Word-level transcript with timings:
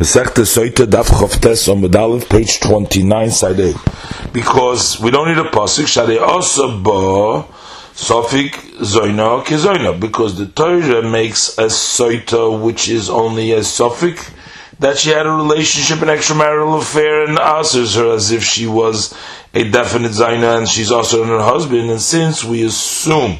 Mesechta 0.00 0.46
Soita 0.46 0.86
Daf 0.86 1.08
Chavtes 1.08 1.68
Omedalev, 1.68 2.26
page 2.26 2.58
29, 2.60 3.30
side 3.30 3.60
A. 3.60 3.74
Because 4.32 4.98
we 4.98 5.10
don't 5.10 5.28
need 5.28 5.36
a 5.36 5.50
pasuk, 5.50 5.86
Shari 5.86 6.16
also 6.16 6.80
ba 6.80 7.44
Sofik 7.92 8.52
Zoina 8.80 9.44
Kizoina, 9.44 10.00
because 10.00 10.38
the 10.38 10.46
Torah 10.46 11.06
makes 11.06 11.58
a 11.58 11.66
Soita 11.66 12.58
which 12.62 12.88
is 12.88 13.10
only 13.10 13.52
a 13.52 13.58
Sofik, 13.58 14.32
that 14.78 14.96
she 14.96 15.10
had 15.10 15.26
a 15.26 15.30
relationship, 15.30 16.00
an 16.00 16.08
extramarital 16.08 16.80
affair, 16.80 17.24
and 17.28 17.38
answers 17.38 17.96
her 17.96 18.14
as 18.14 18.30
if 18.30 18.42
she 18.42 18.66
was 18.66 19.14
a 19.52 19.64
definite 19.70 20.12
Zaina 20.12 20.56
and 20.56 20.66
she's 20.66 20.90
also 20.90 21.24
her 21.24 21.42
husband, 21.42 21.90
and 21.90 22.00
since 22.00 22.42
we 22.42 22.64
assume 22.64 23.38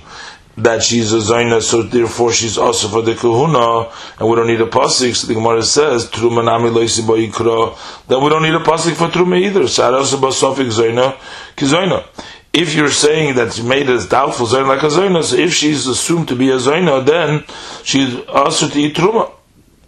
that 0.62 0.82
she's 0.82 1.12
a 1.12 1.18
Zaina, 1.18 1.62
so 1.62 1.82
therefore 1.82 2.32
she's 2.32 2.58
also 2.58 2.88
for 2.88 3.02
the 3.02 3.14
Kahuna, 3.14 3.90
and 4.18 4.29
we 4.29 4.36
don't 4.36 4.46
need 4.46 4.60
a 4.60 4.66
pasuk. 4.66 5.14
So 5.14 5.27
the 5.27 5.34
Gemara 5.34 5.62
says, 5.62 6.10
Truma 6.10 6.45
nami 6.45 6.70
loisi 6.70 7.00
ikra, 7.02 8.06
that 8.09 8.19
we 8.19 8.28
don't 8.28 8.42
need 8.42 8.55
a 8.55 8.59
pasuk 8.60 8.95
for 8.95 9.09
Truma 9.09 9.41
either. 9.41 9.62
Saras 9.62 10.14
basofik 10.14 10.70
Zaina, 10.70 11.16
Kizaina. 11.56 12.05
If 12.52 12.74
you're 12.74 12.91
saying 12.91 13.36
that 13.36 13.52
she 13.52 13.62
made 13.62 13.88
as 13.88 14.09
doubtful 14.09 14.46
Zaina 14.46 14.69
like 14.69 14.83
a 14.83 14.86
Zaina, 14.86 15.23
so 15.23 15.36
if 15.36 15.52
she's 15.55 15.86
assumed 15.86 16.28
to 16.28 16.36
be 16.36 16.50
a 16.50 16.56
Zaina, 16.56 17.05
then 17.05 17.45
she's 17.84 18.19
also 18.27 18.69
to 18.69 18.78
eat 18.78 18.97
Truma. 18.97 19.33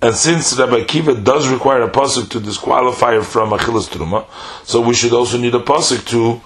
And 0.01 0.15
since 0.15 0.59
Rabbi 0.59 0.85
Kiva 0.85 1.15
does 1.15 1.49
require 1.49 1.83
a 1.83 1.91
pasuk 1.91 2.29
to 2.31 2.41
disqualify 2.41 3.15
her 3.15 3.23
from 3.23 3.53
Achilles 3.53 3.89
Truma, 3.89 4.27
so 4.65 4.81
we 4.81 4.95
should 4.95 5.13
also 5.13 5.39
need 5.39 5.55
a 5.55 5.61
pasuk 5.61 6.07
to, 6.07 6.41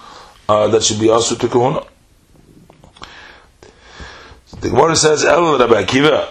uh, 0.49 0.67
that 0.67 0.83
should 0.83 0.99
be 0.99 1.09
also 1.09 1.35
to 1.35 1.47
Kahuna. 1.47 1.83
The 4.51 4.69
Gemara 4.69 4.95
says, 4.95 5.25
El 5.25 5.59
Rabbi 5.59 5.83
Akiva, 5.83 6.29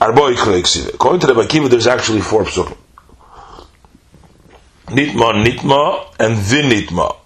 Arboi. 0.00 0.92
According 0.94 1.20
to 1.20 1.26
Rabbi 1.28 1.46
Akiva, 1.46 1.70
there's 1.70 1.86
actually 1.86 2.20
four 2.20 2.44
psukim. 2.44 2.76
Nitma, 4.88 5.44
Nitma, 5.44 6.14
and 6.20 6.36
Vinitma, 6.36 7.16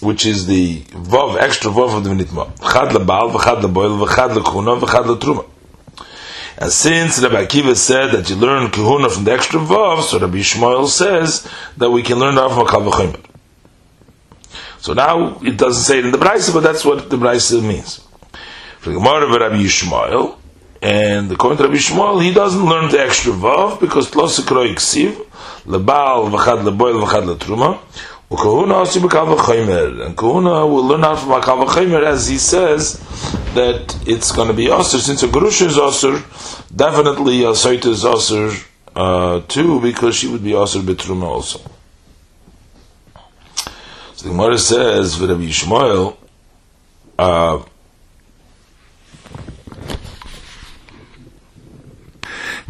which 0.00 0.26
is 0.26 0.46
the 0.46 0.82
Vav, 0.82 1.38
extra 1.38 1.70
Vav 1.70 1.96
of 1.96 2.04
the 2.04 2.10
Nitma. 2.10 2.46
Chad 2.60 2.94
Labal, 2.94 3.32
V'chad 3.32 3.62
Laboil, 3.62 4.06
V'chad 4.06 4.36
L'Kuna, 4.36 4.78
V'chad 4.80 5.06
L'Truma. 5.06 5.46
And 6.58 6.70
since 6.70 7.18
Rabbi 7.18 7.46
Akiva 7.46 7.74
said 7.74 8.08
that 8.12 8.28
you 8.28 8.36
learn 8.36 8.70
Kahuna 8.70 9.08
from 9.08 9.24
the 9.24 9.32
extra 9.32 9.60
Vav, 9.60 10.02
so 10.02 10.18
Rabbi 10.18 10.38
Yishmael 10.38 10.86
says 10.88 11.48
that 11.78 11.90
we 11.90 12.02
can 12.02 12.18
learn 12.18 12.34
that 12.34 12.50
from 12.50 12.66
a 12.66 12.90
Kal 12.90 13.20
So 14.78 14.92
now, 14.92 15.38
it 15.40 15.56
doesn't 15.56 15.82
say 15.82 16.00
it 16.00 16.04
in 16.04 16.10
the 16.10 16.18
Braisa, 16.18 16.52
but 16.52 16.60
that's 16.60 16.84
what 16.84 17.08
the 17.08 17.16
Braisa 17.16 17.62
means. 17.62 18.07
The 18.84 18.92
Gemara 18.92 19.26
of 19.26 19.40
Rabbi 19.40 19.56
Yishmael, 19.56 20.36
and 20.80 21.32
according 21.32 21.58
to 21.58 21.64
Rabbi 21.64 21.78
Yishmael, 21.78 22.22
he 22.22 22.32
doesn't 22.32 22.64
learn 22.64 22.88
the 22.92 23.00
extra 23.00 23.32
vav 23.32 23.80
because 23.80 24.08
tlos 24.08 24.38
kroi 24.40 24.72
ksiv 24.74 25.16
lebal 25.66 26.30
v'chad 26.30 26.62
leboil 26.62 27.04
v'chad 27.04 27.36
letruma. 27.36 27.80
Ukahuna 28.30 28.74
also 28.74 29.00
b'kal 29.00 29.36
v'chaymer, 29.36 30.06
and 30.06 30.16
Kahuna 30.16 30.64
will 30.64 30.84
learn 30.84 31.02
out 31.02 31.18
from 31.18 31.30
Akal 31.30 31.66
v'chaymer 31.66 32.04
as 32.04 32.28
he 32.28 32.38
says 32.38 33.00
that 33.54 34.00
it's 34.06 34.30
going 34.30 34.46
to 34.46 34.54
be 34.54 34.66
osir 34.66 35.00
since 35.00 35.24
a 35.24 35.26
grusha 35.26 35.66
is 35.66 35.76
osir, 35.76 36.16
definitely 36.74 37.42
a 37.42 37.48
soita 37.48 37.86
is 37.86 38.04
osir 38.04 38.64
uh, 38.94 39.40
too 39.48 39.80
because 39.80 40.14
she 40.14 40.28
would 40.28 40.44
be 40.44 40.52
osir 40.52 40.82
betruma 40.82 41.24
also. 41.24 41.58
So 44.14 44.28
the 44.28 44.30
Gemara 44.30 44.56
says 44.56 45.16
for 45.16 45.26
Rabbi 45.26 45.46
Yishmael. 45.46 46.16
Uh, 47.18 47.64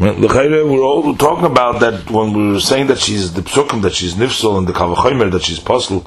We're 0.01 0.85
all 0.85 1.17
talking 1.17 1.47
about 1.47 1.81
that 1.81 2.09
when 2.09 2.33
we 2.33 2.53
were 2.53 2.61
saying 2.61 2.87
that 2.87 2.99
she's 2.99 3.33
the 3.33 3.41
psukim, 3.41 3.83
that 3.83 3.95
she's 3.95 4.15
nifsal, 4.15 4.57
and 4.57 4.65
the 4.65 4.73
kavachomer, 4.73 5.29
that 5.33 5.43
she's 5.43 5.59
puzzle. 5.59 6.07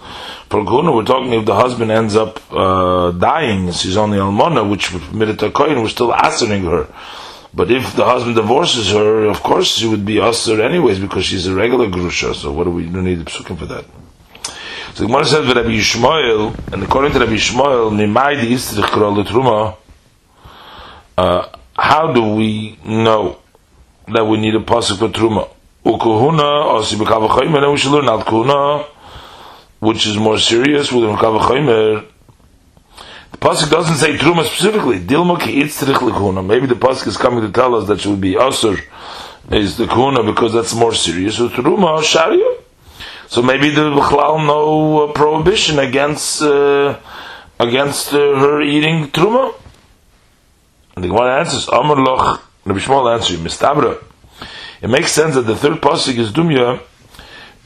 For 0.50 0.64
Guna, 0.64 0.94
we're 0.94 1.04
talking 1.04 1.34
if 1.34 1.46
the 1.46 1.56
husband 1.56 1.92
ends 1.92 2.16
up 2.16 2.40
uh, 2.54 3.12
dying, 3.12 3.70
she's 3.74 3.98
only 3.98 4.18
almona, 4.18 4.64
which 4.64 4.92
permitted 4.92 5.44
a 5.44 5.52
kohen, 5.52 5.82
we're 5.82 5.90
still 5.90 6.14
answering 6.14 6.64
her. 6.64 6.88
But 7.54 7.70
if 7.70 7.94
the 7.98 8.06
husband 8.06 8.38
divorces 8.38 8.92
her, 8.92 9.26
of 9.26 9.44
course 9.44 9.68
she 9.68 9.88
would 9.88 10.06
be 10.06 10.22
usher 10.22 10.62
anyways 10.62 11.00
because 11.00 11.26
she's 11.26 11.48
a 11.48 11.54
regular 11.54 11.90
grusha. 11.90 12.34
So 12.34 12.54
what 12.54 12.64
do 12.64 12.70
we 12.70 12.86
don't 12.86 13.04
need 13.04 13.20
the 13.20 13.26
psukim 13.26 13.58
for 13.60 13.66
that? 13.66 13.84
So 14.94 15.04
the 15.04 15.08
Gemara 15.08 15.26
says 15.26 15.48
Rabbi 15.48 15.68
Yishmael, 15.68 16.74
and 16.74 16.82
according 16.84 17.12
to 17.12 17.20
Rabbi 17.20 17.34
Yishmael, 17.34 17.92
Nimai 17.92 18.42
istrich 18.52 18.86
truma. 18.86 19.76
Uh, 21.18 21.50
how 21.76 22.14
do 22.14 22.36
we 22.36 22.80
know 22.86 23.41
that 24.08 24.26
we 24.26 24.38
need 24.38 24.56
a 24.56 24.60
pasuk 24.60 25.00
for 25.00 25.10
truma. 25.10 25.50
Ukuhuna 25.86 26.66
osi 26.76 26.96
b'kavachaymer, 26.96 27.64
and 27.64 27.72
we 27.72 27.78
should 27.78 27.92
learn 27.92 28.08
al 28.08 28.24
kuhuna, 28.24 28.86
which 29.80 30.06
is 30.08 30.18
more 30.18 30.38
serious 30.38 30.92
with 30.92 31.04
b'kavachaymer. 31.04 32.06
The 33.32 33.38
pasuk 33.38 33.70
doesn't 33.70 33.96
say 33.96 34.18
truma 34.18 34.44
specifically. 34.46 35.00
Dilma 35.00 35.40
ki'itzrich 35.40 36.02
l'kuhuna. 36.02 36.46
Maybe 36.46 36.68
the 36.68 36.76
pasuk 36.76 37.08
is 37.08 37.18
coming 37.18 37.42
to 37.42 37.52
tell 37.52 37.76
us 37.76 37.88
that 37.88 38.02
she 38.02 38.10
would 38.10 38.22
be 38.22 38.34
asur 38.34 38.80
is 39.50 39.78
the 39.78 39.86
kuhuna 39.86 40.26
because 40.26 40.54
that's 40.54 40.76
more 40.76 40.94
serious. 40.94 41.40
With 41.40 41.54
truma 41.54 42.04
sharia. 42.04 42.58
So 43.28 43.42
maybe 43.42 43.70
there's 43.70 43.96
no 43.96 45.08
uh, 45.08 45.14
prohibition 45.14 45.80
against 45.80 46.42
uh, 46.42 47.00
against 47.60 48.14
uh, 48.14 48.18
her 48.18 48.62
eating 48.62 49.08
truma. 49.08 49.56
And 50.96 51.06
the 51.06 51.08
Gemara 51.08 51.40
answers, 51.40 51.68
Amar 51.70 51.96
loch 51.96 52.51
Rabbi 52.66 52.80
Yishmael 52.80 53.14
answers, 53.14 53.38
Mistabra. 53.40 54.04
It 54.82 54.90
makes 54.90 55.12
sense 55.12 55.36
that 55.36 55.44
the 55.44 55.56
third 55.56 55.82
pasuk 55.82 56.18
is 56.18 56.32
Dumya, 56.32 56.82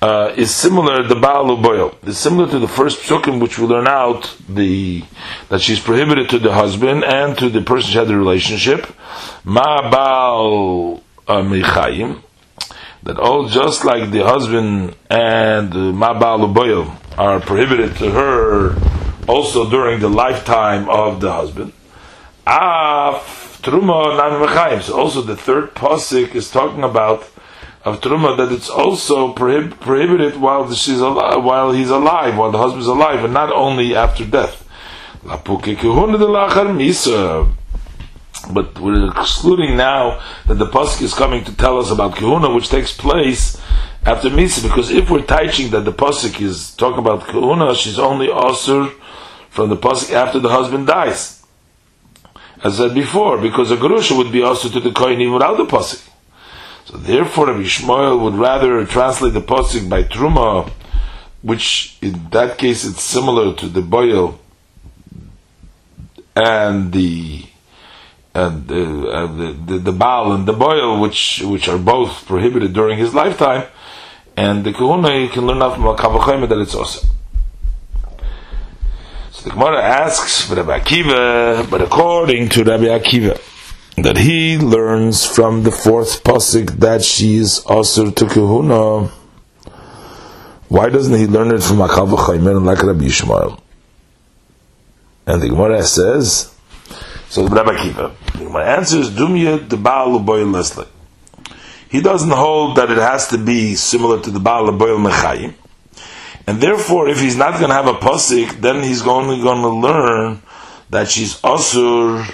uh, 0.02 0.34
is 0.38 0.54
similar 0.54 1.04
the 1.08 1.16
Baal 1.16 1.46
Uboil. 1.58 1.96
It's 2.04 2.18
similar 2.18 2.50
to 2.52 2.60
the 2.60 2.68
first 2.68 3.00
psukim 3.02 3.42
which 3.42 3.58
we 3.58 3.66
learn 3.66 3.88
out 3.88 4.36
the 4.48 5.04
that 5.50 5.62
she's 5.62 5.80
prohibited 5.80 6.30
to 6.30 6.40
the 6.40 6.54
husband 6.54 7.04
and 7.04 7.38
to 7.38 7.50
the 7.50 7.62
person 7.62 7.92
she 7.92 7.98
had 7.98 8.08
the 8.08 8.18
relationship. 8.18 8.88
Ma 9.44 9.90
Baal 9.90 11.02
uh, 11.28 11.42
Mechayim. 11.42 12.22
That 13.04 13.20
all 13.20 13.48
just 13.48 13.86
like 13.86 14.12
the 14.12 14.24
husband 14.24 14.96
and 15.10 15.74
Ma 15.96 16.18
Baal 16.18 16.40
Uboil 16.40 16.96
are 17.18 17.40
prohibited 17.40 17.96
to 17.98 18.12
her 18.12 18.76
also 19.28 19.70
during 19.70 20.00
the 20.00 20.10
lifetime 20.10 20.90
of 20.90 21.22
the 21.22 21.32
husband. 21.32 21.74
Af 22.48 23.45
Truma 23.66 24.16
nan 24.16 24.40
mechayim. 24.48 24.82
So 24.84 25.00
also 25.00 25.24
the 25.24 25.36
third 25.36 25.74
pasuk 25.74 26.36
is 26.36 26.52
talking 26.52 26.84
about 26.84 27.28
of 27.84 28.00
Truma 28.00 28.38
that 28.38 28.52
it's 28.52 28.70
also 28.70 29.34
prohib- 29.34 29.80
prohibited 29.80 30.40
while 30.40 30.72
she's 30.72 31.00
alive, 31.00 31.44
while 31.44 31.72
he's 31.72 31.90
alive, 31.90 32.38
while 32.38 32.52
the 32.52 32.60
husband's 32.60 32.86
alive, 32.86 33.24
and 33.24 33.34
not 33.34 33.52
only 33.52 33.96
after 33.96 34.24
death. 34.24 34.62
But 35.24 35.48
we're 38.80 39.10
excluding 39.10 39.78
now 39.78 40.22
that 40.46 40.60
the 40.60 40.68
pasuk 40.68 41.02
is 41.02 41.16
coming 41.16 41.44
to 41.46 41.56
tell 41.58 41.80
us 41.80 41.90
about 41.90 42.18
kahuna, 42.18 42.54
which 42.54 42.70
takes 42.70 42.96
place 42.96 43.60
after 44.06 44.30
misa. 44.30 44.62
Because 44.62 44.92
if 44.92 45.10
we're 45.10 45.26
teaching 45.26 45.72
that 45.72 45.86
the 45.86 45.92
pasuk 45.92 46.40
is 46.40 46.76
talking 46.76 47.00
about 47.00 47.26
kahuna, 47.26 47.74
she's 47.74 47.98
only 47.98 48.28
asur 48.28 48.94
from 49.50 49.70
the 49.70 49.78
pasuk 49.78 50.14
after 50.14 50.38
the 50.40 50.50
husband 50.50 50.86
dies 50.86 51.45
as 52.66 52.82
I 52.82 52.88
said 52.88 52.96
before, 52.96 53.38
because 53.38 53.70
a 53.70 53.78
Gerusha 53.78 54.18
would 54.18 54.32
be 54.32 54.42
also 54.42 54.70
to 54.70 54.80
the 54.80 54.92
Kohen 54.92 55.22
even 55.22 55.34
without 55.34 55.56
the 55.58 55.66
Pasik. 55.66 56.10
So 56.86 56.98
therefore, 56.98 57.48
Rabbi 57.48 57.60
Yishmael 57.60 58.20
would 58.24 58.34
rather 58.34 58.84
translate 58.88 59.34
the 59.34 59.42
Pasik 59.42 59.88
by 59.88 60.02
Truma, 60.04 60.72
which 61.44 61.96
in 62.02 62.28
that 62.32 62.58
case 62.58 62.84
it's 62.84 63.04
similar 63.04 63.54
to 63.54 63.68
the 63.68 63.84
Boil 63.84 64.40
and 66.36 66.92
the 66.92 67.46
and 68.34 68.68
the, 68.68 69.10
uh, 69.10 69.28
the, 69.28 69.54
the, 69.68 69.78
the 69.78 69.92
Baal 69.92 70.34
and 70.34 70.48
the 70.48 70.54
Boil, 70.54 71.00
which 71.00 71.44
which 71.46 71.70
are 71.70 71.78
both 71.78 72.26
prohibited 72.26 72.74
during 72.74 72.98
his 72.98 73.14
lifetime, 73.14 73.68
and 74.36 74.64
the 74.64 74.74
Kahuna 74.74 75.16
you 75.16 75.30
can 75.30 75.46
learn 75.46 75.62
out 75.62 75.76
from 75.76 75.86
a 75.86 75.96
Kavachayim 75.96 76.50
that 76.50 76.58
it's 76.58 76.74
awesome. 76.74 77.15
The 79.46 79.52
Gemara 79.52 79.80
asks 79.80 80.42
for 80.48 80.56
Rabbi 80.56 80.80
Akiva, 80.80 81.70
but 81.70 81.80
according 81.80 82.50
to 82.50 82.64
Rabbi 82.64 82.86
Akiva, 82.86 83.40
that 83.96 84.18
he 84.18 84.58
learns 84.58 85.24
from 85.24 85.62
the 85.62 85.70
fourth 85.70 86.24
pasuk 86.24 86.80
that 86.80 87.04
she 87.04 87.36
is 87.36 87.60
asur 87.66 88.16
to 88.16 88.26
kahuna. 88.26 89.12
Why 90.68 90.90
doesn't 90.90 91.16
he 91.16 91.28
learn 91.28 91.54
it 91.54 91.62
from 91.62 91.78
Akav 91.78 92.10
Chaymer 92.18 92.60
like 92.66 92.82
Rabbi 92.82 93.04
Yishmael? 93.04 93.62
And 95.28 95.44
the 95.44 95.50
Gemara 95.50 95.84
says, 95.84 96.52
so 97.30 97.46
Rabbi 97.48 97.76
Akiva, 97.76 98.52
my 98.52 98.64
answer 98.64 98.98
is 98.98 99.12
Dumya 99.12 99.70
the 99.70 99.78
Baal 99.78 100.18
Boy 100.18 100.44
Leslie. 100.44 100.88
He 101.92 102.02
doesn't 102.02 102.32
hold 102.32 102.78
that 102.78 102.90
it 102.90 102.98
has 102.98 103.28
to 103.28 103.38
be 103.38 103.76
similar 103.76 104.20
to 104.22 104.32
the 104.32 104.40
Baal 104.40 104.72
Boy 104.72 104.98
Mechayim. 104.98 105.54
And 106.48 106.62
therefore, 106.62 107.10
if 107.10 107.20
he's 107.20 107.36
not 107.36 107.60
going 107.60 107.70
to 107.70 107.76
have 107.76 107.88
a 107.88 107.94
pasik, 107.94 108.62
then 108.62 108.84
he's 108.84 109.06
only 109.06 109.42
going 109.42 109.62
to 109.62 109.70
learn 109.70 110.42
that 110.92 111.10
she's 111.10 111.42
asur 111.42 112.26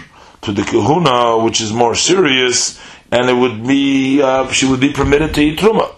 to 0.42 0.52
the 0.52 0.64
kahuna, 0.64 1.44
which 1.44 1.62
is 1.62 1.72
more 1.72 1.96
serious, 1.96 2.80
and 3.12 3.30
it 3.30 3.34
would 3.34 3.66
be 3.66 4.22
uh, 4.22 4.50
she 4.52 4.68
would 4.68 4.80
be 4.80 4.92
permitted 4.92 5.34
to 5.36 5.42
eat 5.42 5.60
truma. 5.60 5.96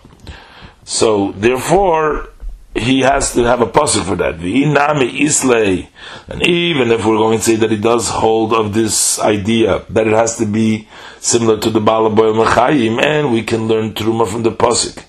So 0.84 1.32
therefore, 1.32 2.30
he 2.76 3.02
has 3.02 3.34
to 3.34 3.44
have 3.44 3.62
a 3.62 3.68
pasuk 3.68 4.04
for 4.04 4.16
that. 4.18 4.36
islay, 4.44 5.90
and 6.28 6.46
even 6.46 6.92
if 6.92 7.06
we're 7.06 7.18
going 7.18 7.38
to 7.38 7.44
say 7.44 7.56
that 7.56 7.72
he 7.72 7.78
does 7.78 8.10
hold 8.10 8.54
of 8.54 8.74
this 8.74 9.20
idea 9.20 9.86
that 9.90 10.08
it 10.08 10.14
has 10.14 10.38
to 10.38 10.46
be 10.46 10.88
similar 11.20 11.60
to 11.60 11.70
the 11.70 11.80
Balaboy 11.80 12.46
Mechayim, 12.46 13.02
and 13.02 13.32
we 13.32 13.44
can 13.44 13.68
learn 13.68 13.94
Truma 13.94 14.28
from 14.28 14.44
the 14.44 14.52
pasuk 14.52 15.04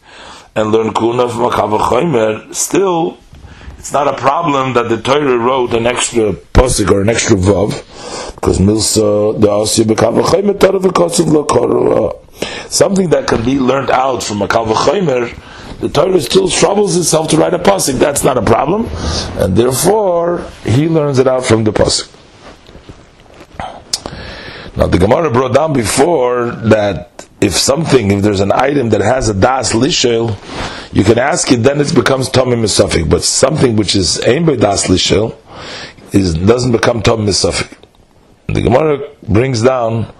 and 0.56 0.70
learn 0.70 0.92
Kuna 0.94 1.28
from 1.28 1.50
Akavachomer, 1.50 2.54
still 2.54 3.18
it's 3.84 3.92
not 3.92 4.08
a 4.08 4.16
problem 4.16 4.72
that 4.74 4.88
the 4.88 4.96
Torah 4.96 5.36
wrote 5.36 5.74
an 5.74 5.86
extra 5.86 6.32
pasuk 6.32 6.90
or 6.90 7.02
an 7.02 7.10
extra 7.10 7.36
vav, 7.36 7.70
because 8.34 8.58
milsa 8.58 9.38
the 9.38 9.46
asya 9.46 9.84
bekavachomer 9.84 10.58
Torah 10.58 10.78
v'kotzav 10.78 11.30
lo 11.30 12.08
uh, 12.08 12.68
Something 12.70 13.10
that 13.10 13.26
can 13.26 13.44
be 13.44 13.58
learned 13.58 13.90
out 13.90 14.22
from 14.22 14.40
a 14.40 14.48
kavachomer, 14.48 15.38
the 15.80 15.88
Torah 15.90 16.20
still 16.20 16.48
troubles 16.48 16.96
itself 16.96 17.28
to 17.28 17.36
write 17.36 17.52
a 17.52 17.58
pasuk. 17.58 17.98
That's 17.98 18.24
not 18.24 18.38
a 18.38 18.42
problem, 18.42 18.86
and 19.36 19.54
therefore 19.54 20.48
he 20.64 20.88
learns 20.88 21.18
it 21.18 21.26
out 21.26 21.44
from 21.44 21.64
the 21.64 21.72
pasuk. 21.72 22.13
Now 24.76 24.86
the 24.86 24.98
Gemara 24.98 25.30
brought 25.30 25.54
down 25.54 25.72
before 25.72 26.50
that 26.50 27.28
if 27.40 27.52
something, 27.52 28.10
if 28.10 28.22
there's 28.22 28.40
an 28.40 28.52
item 28.52 28.88
that 28.90 29.00
has 29.00 29.28
a 29.28 29.34
das 29.34 29.72
lishel, 29.72 30.36
you 30.94 31.02
can 31.02 31.18
ask 31.18 31.50
it, 31.50 31.58
then 31.58 31.80
it 31.80 31.92
becomes 31.94 32.28
Tommy 32.28 32.54
Misafik. 32.56 33.10
But 33.10 33.24
something 33.24 33.74
which 33.74 33.96
is 33.96 34.24
aimed 34.24 34.46
by 34.46 34.54
Das 34.54 34.86
Lishel 34.86 35.36
is, 36.12 36.34
doesn't 36.34 36.70
become 36.70 37.02
Tommy 37.02 37.26
Misafik. 37.26 37.76
The 38.46 38.62
Gemara 38.62 39.10
brings 39.28 39.60
down 39.62 40.14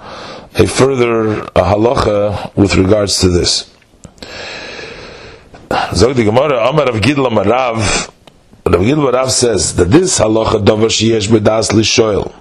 a 0.54 0.66
further 0.66 1.44
a 1.44 1.62
halacha 1.62 2.54
with 2.56 2.74
regards 2.74 3.20
to 3.20 3.28
this. 3.28 3.70
Zog 5.94 6.16
the 6.16 6.24
Gemara, 6.24 6.68
Amar 6.68 6.88
of 6.88 6.96
Gidla 6.96 7.28
Marav, 7.28 8.10
Rav 8.66 8.80
Gidla 8.80 9.12
Marav 9.12 9.30
says 9.30 9.76
that 9.76 9.86
this 9.86 10.18
halacha 10.18 10.64
davar 10.64 10.90
sheyesh 10.90 11.28
b'das 11.28 11.70
lishoil, 11.70 12.32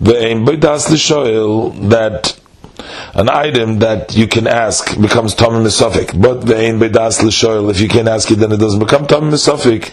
ve'ein 0.00 0.46
b'das 0.46 0.88
lishoil, 0.88 1.90
that 1.90 2.38
an 3.14 3.28
item 3.28 3.78
that 3.78 4.14
you 4.14 4.26
can 4.26 4.46
ask 4.46 5.00
becomes 5.00 5.34
Tomim 5.34 5.64
Misafik. 5.64 6.20
But 6.20 6.40
ve'ein 6.40 6.78
bedas 6.78 7.22
l'shoil, 7.22 7.70
if 7.70 7.80
you 7.80 7.88
can't 7.88 8.08
ask 8.08 8.30
it, 8.30 8.36
then 8.36 8.52
it 8.52 8.58
doesn't 8.58 8.80
become 8.80 9.06
Tomim 9.06 9.30
Misafik. 9.32 9.92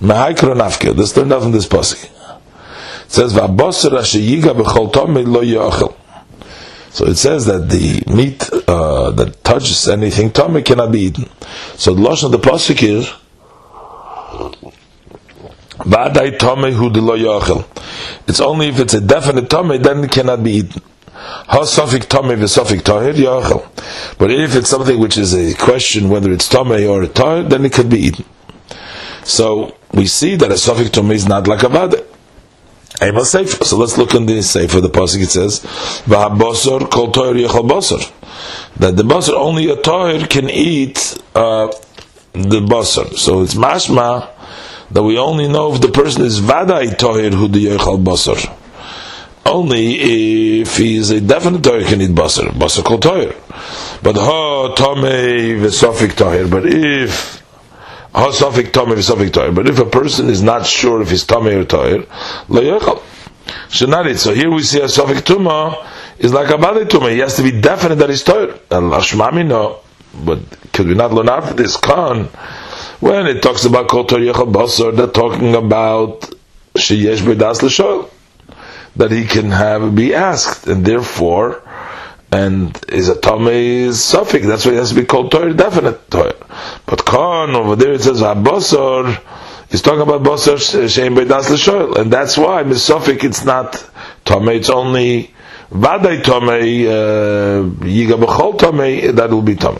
Mehaikro 0.00 0.54
nafke. 0.54 0.94
This 0.96 1.12
turned 1.12 1.32
out 1.32 1.42
from 1.42 1.52
this 1.52 1.66
pasuk. 1.66 2.04
It 2.04 3.10
says, 3.10 3.32
v'abosar 3.32 3.90
asheyiga 3.90 4.54
b'chol 4.54 4.92
tomid 4.92 5.26
lo 5.26 5.42
yochel. 5.42 5.94
So 6.90 7.06
it 7.06 7.16
says 7.16 7.46
that 7.46 7.68
the 7.68 8.02
meat 8.14 8.48
uh, 8.68 9.10
that 9.12 9.42
touches 9.42 9.88
anything 9.88 10.30
tummy 10.30 10.62
cannot 10.62 10.92
be 10.92 11.00
eaten. 11.00 11.28
So 11.76 11.92
the 11.92 12.00
loss 12.00 12.22
of 12.22 12.30
the 12.32 12.38
pasuk 12.38 12.82
is 12.82 13.12
It's 18.26 18.40
only 18.40 18.68
if 18.68 18.78
it's 18.78 18.94
a 18.94 19.00
definite 19.00 19.50
tummy 19.50 19.78
then 19.78 20.04
it 20.04 20.12
cannot 20.12 20.44
be 20.44 20.52
eaten. 20.52 20.82
Hasafik 21.48 22.08
tame 22.08 22.36
v'safik 22.38 22.82
tahir 22.82 23.12
yachel. 23.14 23.66
But 24.18 24.30
if 24.30 24.54
it's 24.54 24.68
something 24.68 24.98
which 24.98 25.16
is 25.16 25.34
a 25.34 25.54
question 25.54 26.10
whether 26.10 26.30
it's 26.32 26.48
tame 26.48 26.70
or 26.72 27.02
a 27.02 27.08
tahir, 27.08 27.42
then 27.48 27.64
it 27.64 27.72
could 27.72 27.90
be 27.90 27.98
eaten. 27.98 28.24
So 29.24 29.76
we 29.92 30.06
see 30.06 30.36
that 30.36 30.50
a 30.50 30.54
safik 30.54 30.92
tame 30.92 31.10
is 31.10 31.26
not 31.26 31.48
like 31.48 31.64
a 31.64 31.68
vade. 31.68 32.04
So 33.00 33.76
let's 33.76 33.98
look 33.98 34.14
in 34.14 34.26
the 34.26 34.40
sefer. 34.42 34.80
The 34.80 34.88
pasuk 34.88 35.22
it 35.22 35.30
says, 35.30 35.60
"V'habosor 36.06 36.88
kol 36.88 37.10
yechal 37.10 37.68
bosor." 37.68 38.12
That 38.76 38.96
the 38.96 39.02
bosor 39.02 39.34
only 39.34 39.68
a 39.70 39.76
toyer 39.76 40.30
can 40.30 40.48
eat 40.48 41.20
uh, 41.34 41.66
the 42.32 42.60
bosor. 42.60 43.16
So 43.16 43.42
it's 43.42 43.54
mashma 43.54 44.28
that 44.94 45.02
we 45.02 45.18
only 45.18 45.48
know 45.48 45.74
if 45.74 45.80
the 45.80 45.88
person 45.88 46.24
is 46.24 46.40
vadai 46.40 46.96
toyer 46.96 47.34
who 47.34 47.48
the 47.48 47.66
bosor 48.08 48.38
only 49.46 50.60
if 50.60 50.76
he 50.76 50.96
is 50.96 51.10
a 51.10 51.20
definite 51.20 51.62
Torah 51.62 51.84
can 51.84 52.00
eat 52.00 52.10
basar, 52.10 52.48
basar 52.50 52.84
called 52.84 53.02
Torah. 53.02 53.34
But 54.02 54.16
ha 54.16 54.74
tame 54.74 55.60
v'sofik 55.60 56.16
Torah. 56.16 56.48
But 56.48 56.66
if 56.66 57.42
ha 58.14 58.30
sofik 58.30 58.72
tame 58.72 58.96
v'sofik 58.96 59.32
Torah. 59.32 59.52
But 59.52 59.68
if 59.68 59.78
a 59.78 59.86
person 59.86 60.28
is 60.28 60.42
not 60.42 60.66
sure 60.66 61.02
if 61.02 61.10
he's 61.10 61.24
tame 61.24 61.46
or 61.46 61.64
Torah, 61.64 62.06
lo 62.48 62.62
eat. 62.62 64.18
So 64.18 64.34
here 64.34 64.50
we 64.50 64.62
see 64.62 64.80
a 64.80 64.84
sofik 64.84 65.20
tuma 65.20 65.86
is 66.18 66.32
like 66.32 66.50
a 66.50 66.58
bali 66.58 66.84
tuma. 66.86 67.10
He 67.12 67.18
has 67.18 67.36
to 67.36 67.42
be 67.42 67.52
definite 67.60 67.96
that 67.96 68.08
he's 68.08 68.22
Torah. 68.22 68.58
And 68.70 68.90
lashmami 68.90 69.46
no. 69.46 69.80
But 70.24 70.38
could 70.72 70.86
we 70.86 70.94
not 70.94 71.12
learn 71.12 71.28
of 71.28 71.56
this? 71.56 71.76
Khan 71.76 72.28
when 73.04 73.26
it 73.26 73.42
talks 73.42 73.66
about 73.66 73.88
kol 73.88 74.04
Torah 74.06 74.32
basar, 74.32 74.96
they're 74.96 75.06
talking 75.06 75.54
about 75.54 76.22
sheyesh 76.74 77.18
b'das 77.18 77.62
l'shoel 77.62 78.08
that 78.96 79.10
he 79.10 79.26
can 79.26 79.50
have 79.50 79.94
be 79.94 80.14
asked, 80.14 80.66
and 80.66 80.86
therefore, 80.86 81.62
and 82.32 82.80
is 82.88 83.10
a 83.10 83.20
tame 83.20 83.92
suffix. 83.92 84.46
That's 84.46 84.64
why 84.64 84.72
it 84.72 84.76
has 84.76 84.88
to 84.90 84.94
be 84.94 85.04
called 85.04 85.30
Torah, 85.32 85.52
definite 85.52 86.10
Torah. 86.10 86.34
But 86.86 87.04
Khan 87.04 87.54
over 87.54 87.76
there 87.76 87.92
it 87.92 88.00
says 88.02 88.22
Abosor 88.22 89.20
He's 89.70 89.82
talking 89.82 90.02
about 90.02 90.22
Bosor 90.22 90.88
Shem 90.88 91.14
Das 91.26 91.50
L'Shoil, 91.50 91.96
and 91.96 92.10
that's 92.10 92.38
why 92.38 92.62
misafik 92.62 93.24
it's 93.24 93.44
not 93.44 93.72
tame. 94.24 94.48
It's 94.48 94.70
only 94.70 95.34
Vaday 95.70 96.22
tame 96.22 96.48
uh, 96.88 97.84
Yiga 97.84 98.16
B'Chol 98.22 99.16
that 99.16 99.30
will 99.30 99.42
be 99.42 99.56
tame. 99.56 99.78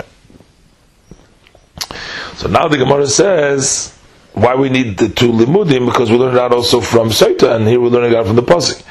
So 2.36 2.48
now 2.48 2.66
the 2.66 2.78
Gemara 2.78 3.06
says 3.06 3.96
why 4.32 4.56
we 4.56 4.69
need 4.69 4.98
the 4.98 5.08
two 5.08 5.31
limudim 5.31 5.86
because 5.86 6.10
we 6.10 6.16
learn 6.16 6.36
out 6.36 6.52
also 6.52 6.81
from 6.81 7.10
Soita 7.10 7.54
and 7.54 7.69
here 7.69 7.81
we're 7.81 7.88
learning 7.88 8.16
out 8.16 8.26
from 8.26 8.34
the 8.34 8.42
pasuk. 8.42 8.82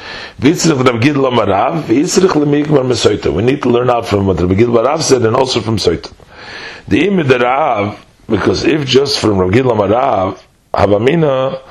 We 3.35 3.43
need 3.43 3.61
to 3.61 3.69
learn 3.69 3.89
out 3.89 4.05
from 4.05 4.25
what 4.27 4.39
Rabbi 4.39 4.53
Gidla 4.53 4.85
Marav 4.85 5.01
said 5.01 5.23
and 5.23 5.35
also 5.35 5.59
from 5.59 5.75
Soita. 5.75 6.13
The 6.87 7.01
imid 7.01 7.37
Rav 7.41 8.05
because 8.29 8.63
if 8.63 8.87
just 8.87 9.19
from 9.19 9.37
Rabbi 9.37 9.57
Gidla 9.57 9.77
Marav 9.77 10.41
Havamina 10.73 11.61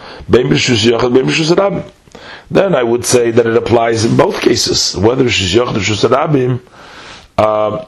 then 2.51 2.75
I 2.75 2.83
would 2.83 3.05
say 3.07 3.31
that 3.31 3.47
it 3.47 3.57
applies 3.57 4.05
in 4.05 4.19
both 4.19 4.43
cases. 4.43 4.95
Whether 4.95 5.25
shus 5.25 5.55
yachad 5.55 5.77
or 5.77 5.81
shus 5.81 6.07
rabim 6.11 6.61
uh, 7.39 7.87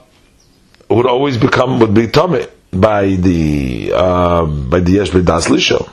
would 0.89 1.07
always 1.07 1.37
become 1.37 1.79
would 1.81 1.93
be 1.93 2.09
tummy 2.09 2.47
by 2.81 3.07
the 3.17 3.93
uh, 3.95 4.45
by 4.47 4.81
the 4.81 4.93
yesh 4.93 5.11
das 5.11 5.49
lisho, 5.49 5.89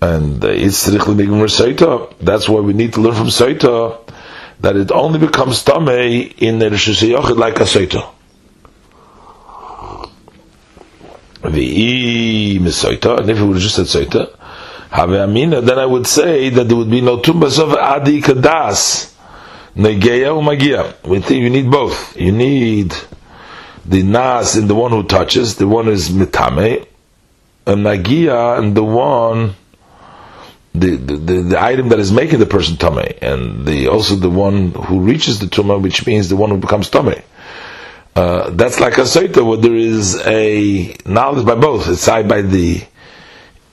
and 0.00 0.42
it's 0.44 0.88
Seita. 0.88 2.14
That's 2.20 2.48
why 2.48 2.60
we 2.60 2.72
need 2.72 2.92
to 2.94 3.00
learn 3.00 3.14
from 3.14 3.26
Seita 3.28 3.98
that 4.60 4.76
it 4.76 4.90
only 4.90 5.18
becomes 5.18 5.62
tame 5.62 5.88
in 5.88 6.58
the 6.58 6.70
Rishus 6.70 7.02
like 7.36 7.60
a 7.60 7.64
Misaita, 12.58 13.20
and 13.20 13.30
if 13.30 13.38
it 13.38 13.44
would 13.44 13.58
just 13.58 13.76
said 13.76 13.86
Seita, 13.86 14.36
have 14.90 15.12
Amina, 15.12 15.60
then 15.60 15.78
I 15.78 15.86
would 15.86 16.06
say 16.06 16.48
that 16.50 16.64
there 16.68 16.76
would 16.76 16.90
be 16.90 17.00
no 17.00 17.18
tumbas 17.18 17.62
of 17.62 17.74
Adi 17.74 18.20
Kadas. 18.20 19.12
Umagia. 19.76 20.94
We 21.06 21.20
think 21.20 21.42
you 21.42 21.50
need 21.50 21.70
both. 21.70 22.16
You 22.16 22.32
need 22.32 22.94
the 23.88 24.02
nas 24.02 24.56
in 24.56 24.68
the 24.68 24.74
one 24.74 24.90
who 24.90 25.02
touches, 25.02 25.56
the 25.56 25.68
one 25.68 25.88
is 25.88 26.08
mitame, 26.08 26.86
and 27.66 27.84
nagia 27.84 28.58
and 28.58 28.76
the 28.76 28.84
one 28.84 29.54
the, 30.74 30.96
the, 30.96 31.16
the, 31.42 31.62
item 31.62 31.88
that 31.88 31.98
is 31.98 32.12
making 32.12 32.38
the 32.38 32.46
person 32.46 32.76
tame, 32.76 33.14
and 33.22 33.64
the 33.64 33.88
also 33.88 34.14
the 34.14 34.28
one 34.28 34.72
who 34.72 35.00
reaches 35.00 35.38
the 35.38 35.46
tuma, 35.46 35.80
which 35.80 36.06
means 36.06 36.28
the 36.28 36.36
one 36.36 36.50
who 36.50 36.58
becomes 36.58 36.90
tame. 36.90 37.22
Uh, 38.14 38.50
that's 38.50 38.80
like 38.80 38.98
a 38.98 39.02
saita 39.02 39.46
where 39.46 39.58
there 39.58 39.74
is 39.74 40.20
a 40.26 40.96
knowledge 41.06 41.46
by 41.46 41.54
both. 41.54 41.88
It's 41.88 42.00
side 42.00 42.28
by 42.28 42.42
the 42.42 42.82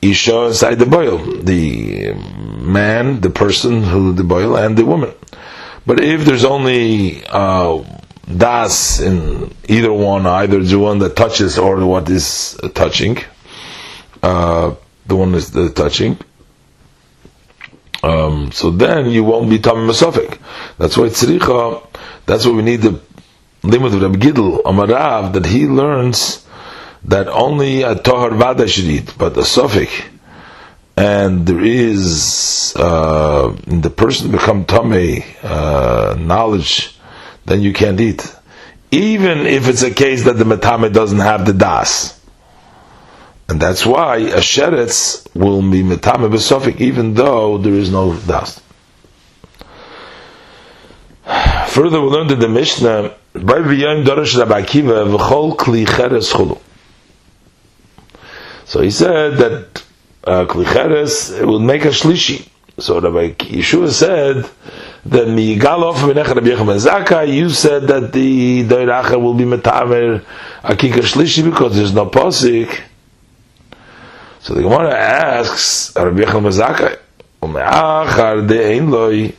isha, 0.02 0.54
side 0.54 0.80
the 0.80 0.86
boil, 0.86 1.18
the 1.18 2.14
man, 2.14 3.22
the 3.22 3.30
person 3.30 3.84
who 3.84 4.14
the 4.14 4.24
boil, 4.24 4.56
and 4.56 4.78
the 4.78 4.86
woman. 4.86 5.14
But 5.86 6.02
if 6.02 6.24
there's 6.26 6.46
only 6.46 7.26
uh, 7.26 7.84
das 8.26 9.00
in 9.00 9.54
either 9.68 9.92
one, 9.92 10.26
either 10.26 10.64
the 10.64 10.80
one 10.80 11.00
that 11.00 11.16
touches 11.16 11.58
or 11.58 11.86
what 11.86 12.10
is 12.10 12.58
touching. 12.74 13.18
Uh, 14.22 14.76
the 15.06 15.16
one 15.16 15.36
is 15.36 15.52
the 15.52 15.70
touching. 15.70 16.18
Um, 18.02 18.52
so 18.52 18.70
then 18.72 19.10
you 19.10 19.24
won't 19.24 19.50
be 19.50 19.60
tamim 19.60 19.90
masofik. 19.90 20.38
That's 20.78 20.98
why 20.98 21.08
tzricha. 21.08 21.86
That's 22.26 22.46
why 22.46 22.54
we 22.54 22.62
need 22.62 22.82
the 22.82 23.00
limit 23.64 23.94
of 23.94 24.02
Rabbi 24.02 24.18
Gidl 24.18 24.64
Amarav 24.64 25.34
that 25.34 25.46
he 25.46 25.68
learns 25.68 26.46
that 27.06 27.28
only 27.28 27.82
a 27.82 27.96
tahar 27.96 28.32
vada 28.32 28.68
should 28.68 28.86
eat, 28.86 29.14
but 29.18 29.38
a 29.38 29.42
sofik. 29.42 30.06
And 30.96 31.46
there 31.46 31.62
is 31.62 32.74
uh, 32.78 33.56
the 33.66 33.90
person 33.90 34.32
become 34.32 34.66
tame 34.66 35.24
uh, 35.42 36.16
knowledge 36.20 36.98
then 37.46 37.62
you 37.62 37.74
can't 37.74 38.00
eat. 38.00 38.36
Even 38.92 39.46
if 39.48 39.68
it's 39.68 39.82
a 39.84 39.92
case 39.92 40.26
that 40.26 40.34
the 40.38 40.44
metame 40.44 40.92
doesn't 40.94 41.20
have 41.20 41.46
the 41.46 41.54
das. 41.54 42.20
And 43.50 43.60
that's 43.62 43.86
why 43.86 44.18
a 44.18 44.38
sheretz 44.38 45.28
will 45.36 45.62
be 45.62 45.84
metame 45.84 46.30
besofik 46.30 46.80
even 46.80 47.14
though 47.14 47.58
there 47.58 47.74
is 47.74 47.92
no 47.92 48.16
dust. 48.16 48.62
Further, 51.26 52.02
we 52.02 52.08
learned 52.08 52.32
in 52.32 52.40
the 52.40 52.50
Mishnah, 52.50 53.16
by 53.34 53.60
v'yayim 53.60 54.06
darash 54.06 54.36
rabakiva 54.40 55.18
v'chol 55.18 55.58
kli 55.58 55.88
cheres 55.88 56.32
chulu. 56.32 56.60
So 58.66 58.82
he 58.82 58.92
said 58.92 59.38
that 59.38 59.84
uh, 60.24 60.46
klicheres 60.46 61.46
will 61.46 61.60
make 61.60 61.86
a 61.86 61.90
shlishi. 61.90 62.48
So 62.80 63.00
Rabbi 63.00 63.34
Yeshua 63.34 63.90
said 63.92 64.50
that 65.06 65.28
miyigalof 65.28 65.96
v'nechad 65.96 66.36
Rabbi 66.36 66.48
Yechon 66.50 66.80
Zaka, 66.80 67.28
you 67.32 67.50
said 67.50 67.84
that 67.88 68.14
the 68.14 68.64
doiracha 68.64 69.22
will 69.22 69.34
be 69.34 69.44
metamer 69.44 70.24
akika 70.64 71.02
shlishi 71.02 71.44
because 71.44 71.76
there's 71.76 71.94
no 71.94 72.10
posik. 72.10 72.82
So 74.40 74.54
the 74.54 74.62
Gemara 74.62 74.94
asks 74.94 75.94
Rabbi 75.96 76.22
Yechon 76.22 76.44
Zaka, 76.52 77.00
umeachar 77.42 78.48
de'ein 78.48 78.90
loy, 78.90 79.34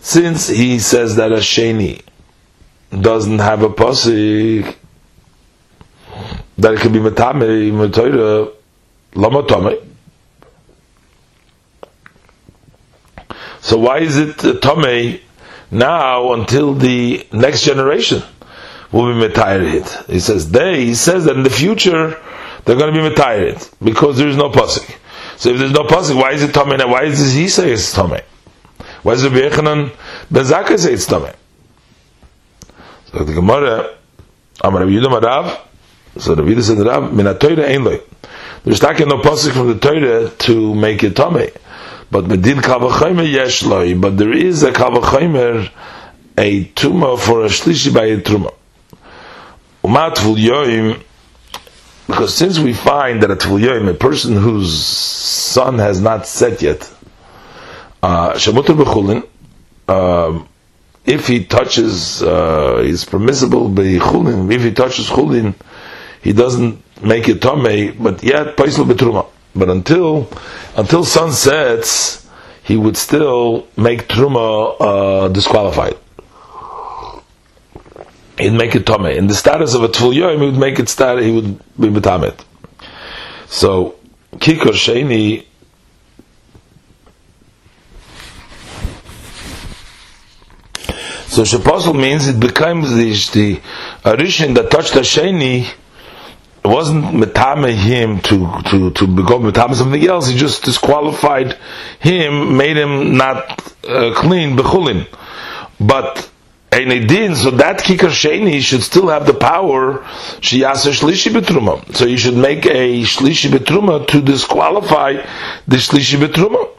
since 0.00 0.48
he 0.48 0.78
says 0.78 1.16
that 1.16 1.32
a 1.32 1.36
sheni 1.36 2.02
doesn't 2.90 3.38
have 3.38 3.62
a 3.62 3.70
posik, 3.70 4.76
that 6.58 6.74
it 6.74 6.80
can 6.80 6.92
be 6.92 6.98
metame, 6.98 7.72
metoira, 7.72 8.52
lama 9.14 9.42
tomei. 9.44 9.82
So 13.64 13.78
why 13.78 14.00
is 14.00 14.18
it 14.18 14.36
Tomei 14.36 15.22
now 15.70 16.34
until 16.34 16.74
the 16.74 17.26
next 17.32 17.62
generation 17.64 18.22
will 18.92 19.06
be 19.14 19.26
Metayirid? 19.26 20.04
He 20.10 20.20
says 20.20 20.50
they, 20.50 20.84
he 20.84 20.94
says 20.94 21.24
that 21.24 21.34
in 21.34 21.44
the 21.44 21.48
future 21.48 22.20
they're 22.66 22.76
going 22.76 22.92
to 22.92 23.00
be 23.02 23.08
Metayirid 23.14 23.72
because 23.82 24.18
there 24.18 24.28
is 24.28 24.36
no 24.36 24.50
Pasik. 24.50 24.98
So 25.38 25.48
if 25.48 25.56
there's 25.58 25.72
no 25.72 25.84
Pasik, 25.84 26.14
why 26.14 26.32
is 26.32 26.42
it 26.42 26.50
Tomei 26.50 26.76
now? 26.76 26.88
Why 26.88 27.06
does 27.06 27.32
he 27.32 27.48
say 27.48 27.72
it's 27.72 27.94
Tomei? 27.94 28.22
Why 29.02 29.14
does 29.14 29.24
Yechanan 29.24 29.96
Ben 30.30 30.44
Zakkai 30.44 30.78
say 30.78 30.92
it's 30.92 31.06
Tomei? 31.06 31.34
So 33.06 33.24
the 33.24 33.32
Gemara, 33.32 33.96
Amar 34.62 34.80
Rabbi 34.80 34.92
Yudah 34.92 35.20
Marav, 35.22 35.58
so 36.20 36.34
Rabbi 36.34 36.60
said 36.60 36.80
Rav, 36.80 37.14
Min 37.14 37.24
HaToyre 37.24 37.66
Ein 37.66 37.82
Loi. 37.82 37.98
There's 38.62 38.82
not 38.82 38.98
no 39.00 39.22
Pasik 39.22 39.52
from 39.52 39.68
the 39.68 39.78
Torah 39.78 40.28
to 40.28 40.74
make 40.74 41.02
it 41.02 41.14
Tomei. 41.14 41.56
But 42.10 42.24
medin 42.24 42.60
kavachomer 42.60 43.26
yeshloi, 43.30 44.00
but 44.00 44.16
there 44.16 44.32
is 44.32 44.62
a 44.62 44.72
kavachomer, 44.72 45.70
a 46.38 46.64
tuma 46.64 47.18
for 47.18 47.44
a 47.44 47.48
shlishi 47.48 47.92
by 47.94 48.06
a 48.06 48.20
truma. 48.20 48.52
Umat 49.82 50.16
yoim, 50.16 51.02
because 52.06 52.34
since 52.34 52.58
we 52.58 52.72
find 52.72 53.22
that 53.22 53.30
a 53.30 53.36
yoim, 53.36 53.88
a 53.88 53.94
person 53.94 54.36
whose 54.36 54.74
sun 54.78 55.78
has 55.78 56.00
not 56.00 56.26
set 56.26 56.62
yet, 56.62 56.90
uh, 58.02 58.32
shamutar 58.34 58.76
bechulin, 58.76 59.26
um, 59.88 60.48
if 61.04 61.26
he 61.26 61.44
touches, 61.44 62.22
uh, 62.22 62.82
he's 62.82 63.04
permissible 63.04 63.68
by 63.68 63.82
chulin. 63.82 64.50
If 64.52 64.62
he 64.62 64.72
touches 64.72 65.06
chulin, 65.06 65.54
he 66.22 66.32
doesn't 66.32 66.82
make 67.02 67.28
it 67.28 67.42
tame, 67.42 67.96
but 68.02 68.22
yet 68.22 68.56
paisel 68.56 68.86
betruma. 68.86 69.26
But 69.54 69.70
until 69.70 70.28
until 70.76 71.04
sun 71.04 71.32
sets, 71.32 72.28
he 72.64 72.76
would 72.76 72.96
still 72.96 73.68
make 73.76 74.08
truma 74.08 74.76
uh, 74.80 75.28
disqualified. 75.28 75.96
He'd 78.38 78.50
make 78.50 78.74
it 78.74 78.84
tame. 78.84 79.06
In 79.06 79.28
the 79.28 79.34
status 79.34 79.74
of 79.74 79.84
a 79.84 79.88
tvul 79.88 80.12
he 80.12 80.44
would 80.44 80.58
make 80.58 80.78
it 80.80 80.88
start. 80.88 81.22
He 81.22 81.30
would 81.30 81.58
be 81.78 81.88
betamet. 81.88 82.42
So 83.46 83.94
kikor 84.32 84.72
sheni. 84.72 85.44
So 91.28 91.42
shaposel 91.42 91.94
means 92.00 92.26
it 92.28 92.40
becomes 92.40 92.90
the, 92.94 93.10
the 93.32 93.60
arishin 94.04 94.54
that 94.54 94.70
touched 94.70 94.94
the 94.94 95.00
sheni 95.00 95.68
it 96.64 96.68
wasn't 96.68 97.04
metame 97.04 97.74
him 97.74 98.20
to 98.20 98.62
to 98.70 98.90
to 98.92 99.06
become 99.06 99.42
metame 99.42 99.74
something 99.74 100.02
else. 100.06 100.28
He 100.28 100.36
just 100.36 100.64
disqualified 100.64 101.58
him, 102.00 102.56
made 102.56 102.78
him 102.78 103.16
not 103.18 103.60
uh, 103.86 104.14
clean 104.14 104.56
bechulin. 104.56 105.06
But 105.78 106.30
Einidin, 106.70 107.36
so 107.36 107.50
that 107.50 107.80
kikar 107.80 108.08
sheni 108.08 108.60
should 108.62 108.82
still 108.82 109.08
have 109.08 109.26
the 109.26 109.34
power 109.34 109.98
shiyasa 110.40 110.92
shlishi 110.98 111.30
betruma. 111.32 111.94
So 111.94 112.06
you 112.06 112.16
should 112.16 112.36
make 112.36 112.64
a 112.64 113.02
shlishi 113.02 113.50
betruma 113.50 114.06
to 114.08 114.22
disqualify 114.22 115.12
the 115.68 115.76
shlishi 115.76 116.18
betruma. 116.18 116.70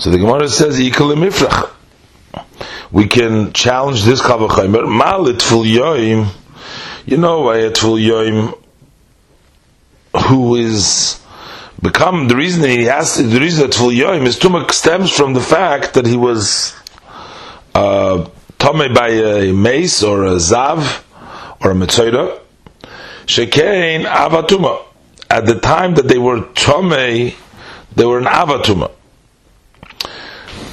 So 0.00 0.10
the 0.10 0.18
Gemara 0.18 0.48
says 0.48 0.80
yikalim 0.80 1.30
ifrach 1.30 1.70
we 2.92 3.06
can 3.06 3.52
challenge 3.52 4.04
this 4.04 4.20
kavachimer. 4.20 4.84
Malit 4.84 5.40
ful 5.40 5.64
yoim, 5.64 6.28
you 7.06 7.16
know, 7.16 7.50
a 7.50 7.74
ful 7.74 7.96
yoim 7.96 8.56
who 10.28 10.56
is 10.56 11.18
become 11.80 12.28
the 12.28 12.36
reason 12.36 12.62
he 12.68 12.84
has 12.84 13.16
the 13.16 13.40
reason 13.40 13.66
that 13.66 13.74
ful 13.74 13.88
yoim 13.90 14.26
is 14.26 14.38
tuma 14.38 14.70
stems 14.70 15.10
from 15.10 15.32
the 15.32 15.40
fact 15.40 15.94
that 15.94 16.06
he 16.06 16.16
was 16.16 16.76
uh, 17.74 18.28
by 18.58 19.08
a 19.08 19.52
mace 19.52 20.02
or 20.02 20.24
a 20.24 20.36
zav 20.36 21.02
or 21.64 21.70
a 21.70 21.74
mitzvah. 21.74 22.40
Shekein 23.26 24.04
avatuma. 24.04 24.84
At 25.30 25.46
the 25.46 25.58
time 25.58 25.94
that 25.94 26.08
they 26.08 26.18
were 26.18 26.42
tome, 26.52 26.90
they 26.90 27.34
were 28.04 28.18
an 28.18 28.26
avatuma 28.26 28.90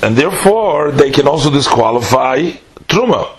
and 0.02 0.16
therefore 0.16 0.92
they 0.92 1.12
can 1.12 1.28
also 1.28 1.50
disqualify 1.52 2.52
truma. 2.88 3.36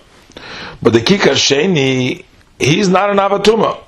But 0.82 0.92
the 0.92 1.00
kikar 1.00 1.34
sheni, 1.34 2.24
he's 2.58 2.88
not 2.88 3.10
an 3.10 3.16
avatuma 3.18 3.78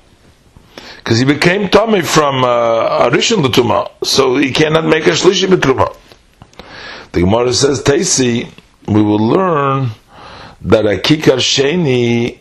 because 1.02 1.18
he 1.18 1.24
became 1.24 1.68
tummy 1.68 2.02
from 2.02 2.44
uh, 2.44 3.08
arishin 3.10 3.42
l'tuma, 3.42 3.90
so 4.04 4.36
he 4.36 4.52
cannot 4.52 4.84
make 4.84 5.06
a 5.06 5.10
shlishi 5.10 5.48
b'truma. 5.48 5.96
The 7.12 7.20
Gemara 7.20 7.52
says, 7.52 7.82
Taisi, 7.82 8.48
we 8.86 9.02
will 9.02 9.18
learn 9.18 9.90
that 10.62 10.86
a 10.86 10.96
kikar 10.98 11.38
sheni, 11.38 12.38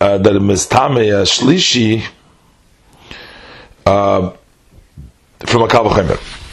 uh, 0.00 0.18
that 0.18 0.36
a 0.36 0.40
mistame 0.40 1.10
a 1.10 1.24
shlishi, 1.24 2.04
uh, 3.84 4.30
from 5.40 5.62
a 5.62 5.66
kavachemer. 5.68 6.49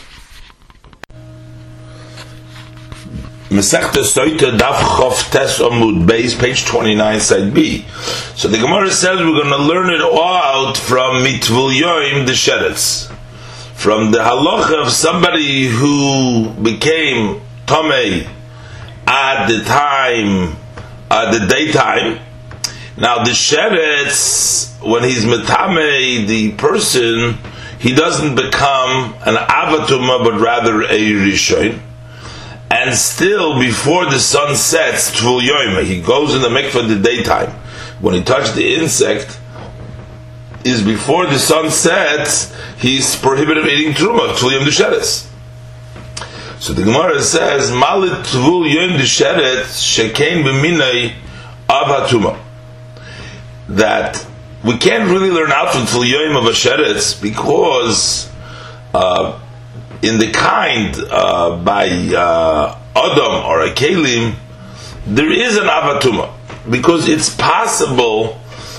Masechta 3.57 4.03
Soita 4.03 4.55
Daf 4.55 4.75
Chof 4.75 5.31
Tes 5.31 5.57
Omud 5.57 6.05
Beis, 6.05 6.39
page 6.39 6.63
29, 6.65 7.19
side 7.19 7.53
B. 7.55 7.87
So 8.35 8.49
the 8.49 8.59
Gemara 8.59 8.91
says 8.91 9.17
we're 9.17 9.41
going 9.41 9.47
to 9.47 9.57
learn 9.57 9.89
it 9.89 9.99
all 9.99 10.67
out 10.67 10.77
from 10.77 11.23
Mitvul 11.23 11.73
Yoim 11.75 12.27
the 12.27 12.33
Sheretz. 12.33 13.11
From 13.73 14.11
the 14.11 14.19
halacha 14.19 14.85
of 14.85 14.91
somebody 14.91 15.65
who 15.65 16.51
became 16.61 17.41
Tomei 17.65 18.29
at 19.07 19.47
the 19.47 19.63
time, 19.63 20.55
at 21.09 21.31
the 21.31 21.47
daytime. 21.47 22.19
Now 22.95 23.23
the 23.23 23.31
Sheretz, 23.31 24.79
when 24.87 25.03
he's 25.03 25.25
Metame, 25.25 26.27
the 26.27 26.51
person, 26.51 27.39
he 27.79 27.95
doesn't 27.95 28.35
become 28.35 29.15
an 29.25 29.33
Avatuma, 29.33 30.23
but 30.23 30.39
rather 30.39 30.83
a 30.83 31.11
Rishon 31.13 31.81
and 32.69 32.93
still 32.95 33.59
before 33.59 34.05
the 34.05 34.19
sun 34.19 34.55
sets, 34.55 35.11
Tvul 35.11 35.41
Yoima, 35.41 35.83
he 35.83 36.01
goes 36.01 36.35
in 36.35 36.41
the 36.41 36.49
mikvah 36.49 36.83
in 36.83 36.87
the 36.89 36.99
daytime. 36.99 37.49
When 37.99 38.13
he 38.13 38.23
touched 38.23 38.55
the 38.55 38.75
insect, 38.75 39.39
is 40.63 40.83
before 40.83 41.27
the 41.27 41.39
sun 41.39 41.71
sets, 41.71 42.53
he's 42.79 43.15
prohibited 43.15 43.63
from 43.63 43.71
eating 43.71 43.93
truma, 43.93 44.33
Tvul 44.35 44.51
Yom 44.51 44.63
Dusheres. 44.63 45.29
So 46.59 46.73
the 46.73 46.83
Gemara 46.83 47.21
says, 47.21 47.71
Malit 47.71 48.23
Tvul 48.25 48.71
Yom 48.71 48.99
Dusheres, 48.99 49.79
Shekain 49.81 50.43
B'minay 50.43 51.13
Avatuma. 51.69 52.39
That 53.69 54.25
we 54.63 54.77
can't 54.77 55.09
really 55.09 55.29
learn 55.31 55.51
out 55.51 55.71
from 55.71 55.83
Tvul 55.83 56.09
Yom 56.09 56.35
of 56.35 56.43
Asheretz 56.43 57.21
because 57.21 58.29
uh, 58.93 59.39
in 60.01 60.19
the 60.19 60.31
kind 60.31 60.95
uh, 61.09 61.57
by 61.63 61.87
uh, 61.89 62.77
Adam 62.95 63.45
or 63.45 63.61
a 63.61 63.71
Kalim, 63.73 64.35
there 65.05 65.31
is 65.31 65.57
an 65.57 65.65
Avatuma 65.65 66.33
because 66.69 67.07
it's 67.07 67.33
possible 67.35 68.35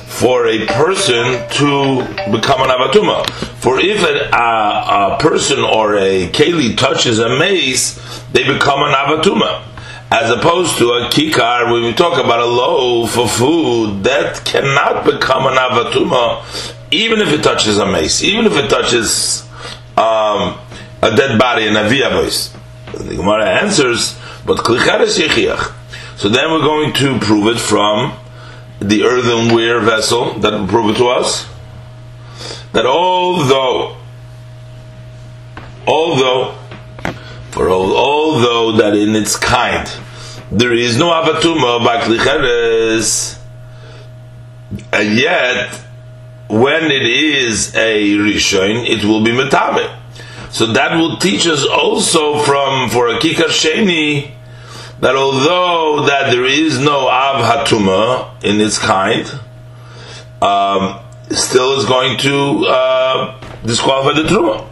for 0.06 0.46
a 0.46 0.66
person 0.66 1.48
to 1.50 2.02
become 2.30 2.62
an 2.62 2.68
Avatuma. 2.70 3.28
For 3.60 3.78
if 3.78 4.02
a, 4.02 5.16
person 5.20 5.60
or 5.60 5.96
a 5.96 6.28
Kali 6.30 6.74
touches 6.74 7.18
a 7.18 7.28
mace, 7.38 7.96
they 8.32 8.44
become 8.44 8.80
an 8.82 8.94
Avatuma. 8.94 9.64
as 10.10 10.30
opposed 10.30 10.78
to 10.78 10.88
a 10.90 11.08
kikar, 11.10 11.70
when 11.70 11.82
we 11.82 11.92
talk 11.92 12.22
about 12.22 12.40
a 12.40 12.44
loaf 12.46 13.18
of 13.18 13.30
food, 13.30 14.02
that 14.04 14.42
cannot 14.44 15.04
become 15.04 15.46
an 15.46 15.54
avatuma, 15.54 16.42
even 16.90 17.20
if 17.20 17.28
it 17.28 17.42
touches 17.42 17.76
a 17.78 17.84
mace, 17.86 18.22
even 18.22 18.46
if 18.46 18.56
it 18.56 18.70
touches 18.70 19.42
um, 19.98 20.58
a 21.02 21.14
dead 21.14 21.38
body, 21.38 21.66
avia 21.68 22.10
voice. 22.10 22.54
The 22.92 23.16
Gemara 23.16 23.46
answers, 23.62 24.18
but 24.44 24.58
yechiach. 24.58 25.74
So 26.16 26.28
then 26.28 26.50
we're 26.50 26.60
going 26.60 26.92
to 26.94 27.18
prove 27.20 27.54
it 27.54 27.60
from 27.60 28.18
the 28.80 29.04
earthenware 29.04 29.80
vessel 29.80 30.34
that 30.40 30.52
will 30.52 30.66
prove 30.66 30.94
it 30.94 30.98
to 30.98 31.08
us 31.08 31.48
that 32.72 32.86
although 32.86 33.96
although 35.86 36.54
for 37.50 37.68
all, 37.68 37.96
although 37.96 38.72
that 38.76 38.94
in 38.94 39.16
its 39.16 39.36
kind 39.36 39.88
there 40.50 40.72
is 40.72 40.96
no 40.96 41.10
avatuma 41.10 41.84
by 41.84 42.00
klicheres, 42.00 43.38
and 44.92 45.18
yet 45.18 45.74
when 46.48 46.84
it 46.84 47.02
is 47.02 47.74
a 47.74 48.16
rishon, 48.16 48.88
it 48.88 49.04
will 49.04 49.22
be 49.22 49.30
metame. 49.30 49.97
So 50.58 50.66
that 50.72 50.96
will 50.96 51.18
teach 51.18 51.46
us 51.46 51.64
also 51.64 52.42
from 52.42 52.90
for 52.90 53.06
a 53.06 53.20
kikar 53.20 53.46
sheni 53.46 54.32
that 54.98 55.14
although 55.14 56.04
that 56.06 56.32
there 56.32 56.44
is 56.44 56.80
no 56.80 57.06
av 57.06 57.44
hatuma 57.44 58.42
in 58.42 58.60
its 58.60 58.76
kind, 58.76 59.24
um, 60.42 60.98
still 61.30 61.78
is 61.78 61.84
going 61.84 62.18
to 62.18 62.66
uh, 62.66 63.40
disqualify 63.64 64.20
the 64.20 64.26
truma. 64.26 64.66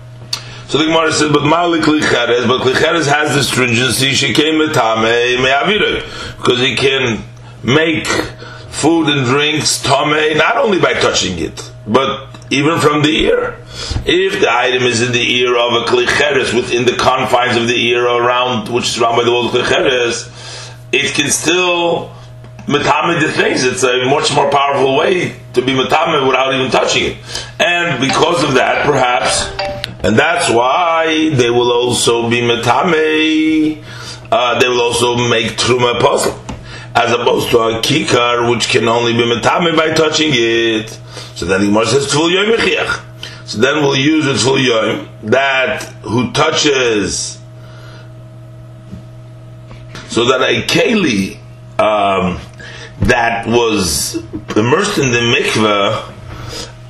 So 0.66 0.78
the 0.78 0.86
Gemara 0.86 1.12
says, 1.12 1.30
but 1.30 1.44
Malik 1.44 1.82
Licheres, 1.82 2.48
but 2.48 2.62
Licheres 2.62 3.06
has 3.06 3.36
the 3.36 3.44
stringency, 3.44 4.10
she 4.10 4.34
came 4.34 4.54
metame 4.54 5.40
me'avirah, 5.40 6.36
because 6.38 6.58
he 6.58 6.74
can 6.74 7.22
make 7.62 8.08
food 8.08 9.06
and 9.06 9.24
drinks 9.24 9.80
tame 9.84 10.36
not 10.36 10.56
only 10.56 10.80
by 10.80 10.94
touching 10.94 11.38
it, 11.38 11.70
but 11.86 12.35
even 12.50 12.78
from 12.80 13.02
the 13.02 13.26
ear. 13.26 13.56
If 14.04 14.40
the 14.40 14.50
item 14.50 14.84
is 14.84 15.02
in 15.02 15.12
the 15.12 15.36
ear 15.38 15.56
of 15.56 15.72
a 15.72 15.84
klicheres, 15.86 16.54
within 16.54 16.84
the 16.84 16.96
confines 16.96 17.56
of 17.56 17.68
the 17.68 17.76
ear 17.88 18.06
around, 18.06 18.68
which 18.68 18.88
is 18.88 18.98
around 19.00 19.16
by 19.16 19.24
the 19.24 19.32
wall 19.32 19.46
of 19.46 19.52
klicheres, 19.52 20.32
it 20.92 21.14
can 21.14 21.30
still 21.30 22.12
metame 22.66 23.20
the 23.20 23.32
things. 23.32 23.64
It's 23.64 23.82
a 23.82 24.04
much 24.06 24.34
more 24.34 24.50
powerful 24.50 24.96
way 24.96 25.36
to 25.54 25.62
be 25.62 25.72
metame 25.72 26.26
without 26.26 26.54
even 26.54 26.70
touching 26.70 27.04
it. 27.04 27.16
And 27.58 28.00
because 28.00 28.44
of 28.44 28.54
that, 28.54 28.86
perhaps 28.86 29.50
and 30.06 30.16
that's 30.16 30.48
why 30.50 31.30
they 31.30 31.50
will 31.50 31.72
also 31.72 32.30
be 32.30 32.40
metame. 32.40 33.82
Uh, 34.30 34.58
they 34.60 34.68
will 34.68 34.80
also 34.80 35.16
make 35.28 35.56
truma 35.56 35.98
puzzle, 36.00 36.32
as 36.96 37.12
opposed 37.12 37.50
to 37.50 37.58
a 37.58 37.80
kikar, 37.82 38.50
which 38.50 38.68
can 38.68 38.88
only 38.88 39.12
be 39.12 39.18
metame 39.18 39.76
by 39.76 39.92
touching 39.92 40.30
it. 40.32 40.88
So 41.34 41.44
then 41.44 41.60
the 41.60 41.66
Gemara 41.66 41.86
says 41.86 42.10
tvul 42.10 42.32
yom 42.32 43.02
So 43.44 43.58
then 43.58 43.82
we'll 43.82 43.96
use 43.96 44.26
a 44.26 44.32
tvul 44.32 44.66
yom 44.66 45.08
that 45.24 45.82
who 46.02 46.32
touches, 46.32 47.38
so 50.08 50.24
that 50.24 50.40
a 50.40 50.62
keli 50.62 51.38
um, 51.78 52.40
that 53.00 53.46
was 53.46 54.16
immersed 54.56 54.96
in 54.96 55.10
the 55.10 55.20
mikveh 55.20 56.15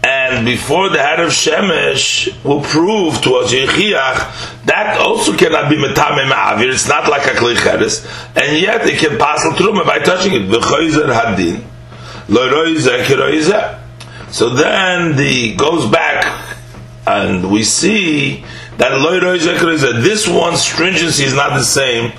and 0.07 0.47
before 0.47 0.89
the 0.89 1.03
head 1.03 1.19
of 1.19 1.31
Shemesh 1.31 2.45
will 2.45 2.61
prove 2.61 3.21
to 3.23 3.35
us 3.37 3.53
Yechiach, 3.53 4.65
that 4.67 4.99
also 5.01 5.37
cannot 5.37 5.69
be 5.69 5.77
Metame 5.77 6.31
Ma'avir, 6.31 6.73
it's 6.73 6.87
not 6.89 7.11
like 7.11 7.27
a 7.27 7.31
Klicheres, 7.31 8.07
and 8.37 8.57
yet 8.57 8.87
it 8.87 9.01
can 9.01 9.19
pass 9.19 9.43
Truma 9.59 9.85
by 9.85 9.99
touching 9.99 10.35
it. 10.35 10.43
Hadin, 10.49 11.65
So 14.33 14.51
then 14.51 15.17
the 15.17 15.57
goes 15.57 15.91
back, 15.91 16.57
and 17.05 17.51
we 17.51 17.65
see 17.65 18.45
that 18.79 20.01
this 20.05 20.29
one's 20.29 20.61
stringency 20.61 21.25
is 21.25 21.35
not 21.35 21.57
the 21.59 21.65
same 21.65 22.13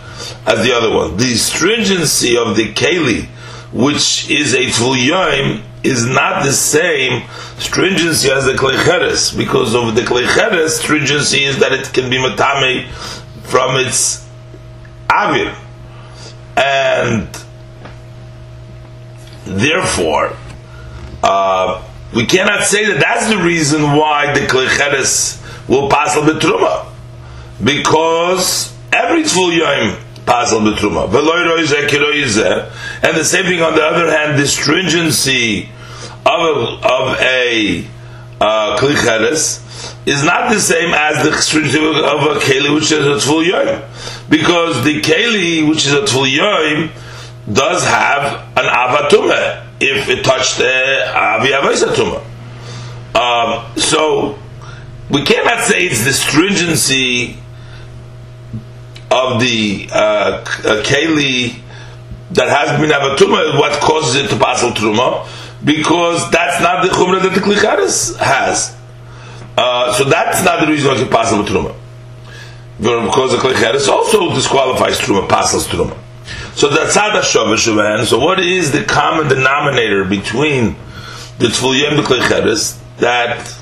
as 0.45 0.61
the 0.65 0.73
other 0.73 0.93
one. 0.93 1.15
The 1.15 1.35
stringency 1.35 2.35
of 2.35 2.57
the 2.57 2.73
Keli, 2.73 3.27
which 3.71 4.29
is 4.29 4.53
a 4.53 4.65
Tvul 4.65 4.97
is 5.87 6.05
not 6.05 6.43
the 6.43 6.51
same 6.51 7.27
stringency 7.57 8.29
as 8.29 8.45
the 8.45 8.53
Kleicheres, 8.53 9.35
because 9.35 9.73
of 9.73 9.95
the 9.95 10.01
Kleicheres, 10.01 10.69
stringency 10.69 11.43
is 11.43 11.59
that 11.59 11.71
it 11.71 11.93
can 11.93 12.09
be 12.09 12.17
matame 12.17 12.89
from 13.43 13.77
its 13.77 14.27
avir. 15.07 15.55
And 16.57 17.27
therefore, 19.45 20.33
uh, 21.23 21.83
we 22.13 22.25
cannot 22.25 22.63
say 22.63 22.85
that 22.85 22.99
that's 22.99 23.29
the 23.29 23.37
reason 23.37 23.81
why 23.81 24.33
the 24.33 24.41
Kleicheres 24.41 25.41
will 25.67 25.89
pass 25.89 26.15
al 26.15 26.23
betruma. 26.23 26.87
Because 27.63 28.73
every 28.93 29.23
Tzvul 29.23 29.57
Yom 29.57 29.97
pasal 30.25 30.61
betruma. 30.61 31.05
And 33.03 33.17
the 33.17 33.25
same 33.25 33.45
thing 33.45 33.61
on 33.61 33.75
the 33.75 33.83
other 33.83 34.11
hand, 34.11 34.37
the 34.39 34.45
stringency 34.45 35.69
of 36.27 36.41
a, 36.41 36.87
of 36.87 37.19
a 37.21 37.87
uh, 38.39 38.77
is 40.05 40.23
not 40.23 40.51
the 40.51 40.59
same 40.59 40.93
as 40.93 41.23
the 41.23 41.37
stringency 41.37 41.79
of 41.79 41.87
a 41.95 42.39
keli 42.39 42.73
which 42.73 42.91
is 42.91 43.05
a 43.05 43.27
tful 43.27 43.43
yoim, 43.45 44.29
because 44.29 44.83
the 44.83 45.01
keli 45.01 45.67
which 45.67 45.85
is 45.85 45.93
a 45.93 46.01
tful 46.01 46.29
yoim 46.29 46.89
does 47.51 47.83
have 47.85 48.47
an 48.57 48.65
avatume 48.65 49.63
if 49.79 50.09
it 50.09 50.23
touched 50.23 50.57
the 50.57 50.63
aviyavaisatuma. 51.07 52.23
Um, 53.15 53.77
so 53.77 54.37
we 55.09 55.23
cannot 55.23 55.63
say 55.63 55.85
it's 55.85 56.03
the 56.03 56.13
stringency 56.13 57.37
of 59.09 59.39
the 59.39 59.87
uh, 59.91 60.43
keli 60.83 61.61
that 62.31 62.49
has 62.49 62.79
been 62.79 62.89
avatuma 62.89 63.57
what 63.57 63.79
causes 63.81 64.15
it 64.15 64.29
to 64.29 64.37
pass 64.37 64.61
truma 64.61 65.25
because 65.67 66.31
that's 66.31 66.61
not 66.61 66.81
the 66.81 66.89
chumrah 66.89 67.21
that 67.21 67.33
the 67.33 67.41
klicharis 67.41 68.17
has. 68.17 68.75
Uh, 69.57 69.93
so 69.93 70.05
that's 70.05 70.43
not 70.45 70.61
the 70.61 70.67
reason 70.67 70.89
why 70.89 70.99
it 70.99 71.11
passes 71.11 71.37
truma. 71.39 71.75
Because 72.77 73.31
the 73.31 73.37
klicharis 73.37 73.89
also 73.89 74.33
disqualifies 74.33 74.97
truma, 74.99 75.27
passes 75.27 75.67
truma. 75.67 75.95
So 76.55 76.69
that's 76.69 76.95
tzad 76.95 77.11
hashavah 77.21 78.05
So 78.05 78.17
what 78.17 78.39
is 78.39 78.71
the 78.71 78.85
common 78.85 79.27
denominator 79.27 80.05
between 80.05 80.77
the 81.37 81.47
tfuliyim 81.47 81.97
the 81.97 82.03
klicharis 82.03 82.81
that 82.99 83.53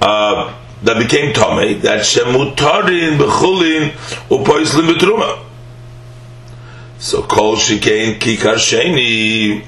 uh, 0.00 0.56
that 0.82 0.98
became 0.98 1.32
Tomei, 1.32 1.80
that 1.82 2.00
Shemutarin 2.00 3.18
Bechulin 3.18 3.90
Upoislin 4.28 4.92
Betruma. 4.92 5.44
So 6.98 7.22
Kol 7.22 7.56
Shikein 7.56 8.18
Kikar 8.18 8.56
Sheni 8.56 9.64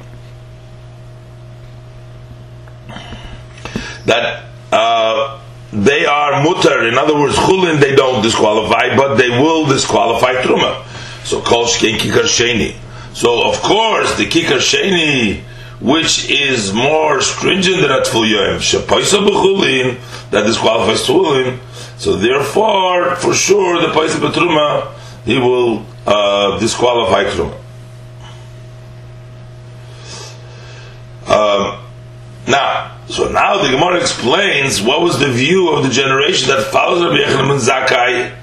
that 4.07 4.45
uh, 4.73 5.41
they 5.73 6.07
are 6.07 6.33
mutar. 6.45 6.89
In 6.89 6.99
other 6.99 7.15
words, 7.15 7.37
chulin 7.37 7.81
they 7.81 7.95
don't 7.95 8.23
disqualify, 8.23 8.97
but 8.97 9.17
they 9.17 9.31
will 9.31 9.67
disqualify 9.67 10.35
truma. 10.43 10.85
So 11.25 11.41
kol 11.41 11.67
shkein 11.67 11.99
kikar 11.99 12.25
sheni. 12.25 12.77
So 13.15 13.49
of 13.49 13.61
course 13.61 14.17
the 14.17 14.27
kikar 14.27 14.59
sheni 14.59 15.43
which 15.81 16.31
is 16.31 16.73
more 16.73 17.21
stringent 17.21 17.83
than 17.83 17.91
a 17.91 18.01
tful 18.01 18.25
yoim, 18.25 18.57
shepaisa 18.57 19.27
b'chulin, 19.27 19.99
that 20.31 20.47
disqualifies 20.47 21.07
tfulin. 21.07 21.59
So 21.99 22.17
therefore, 22.17 23.17
for 23.17 23.35
sure, 23.35 23.81
the 23.83 23.89
paisa 23.89 24.19
b'truma, 24.19 24.95
he 25.27 25.39
will 25.39 25.85
uh, 26.07 26.59
disqualify 26.59 27.25
truma. 27.25 27.59
Um, 31.27 31.85
now, 32.49 32.94
so 33.09 33.31
now 33.31 33.63
the 33.63 33.71
Gemara 33.71 34.01
explains 34.01 34.81
what 34.81 35.03
was 35.03 35.19
the 35.19 35.31
view 35.31 35.71
of 35.71 35.85
the 35.85 35.91
generation 35.91 36.49
that 36.49 36.67
follows 36.73 37.03
Rabbi 37.05 37.19
Yochanan 37.19 37.61
Zakai, 37.61 38.35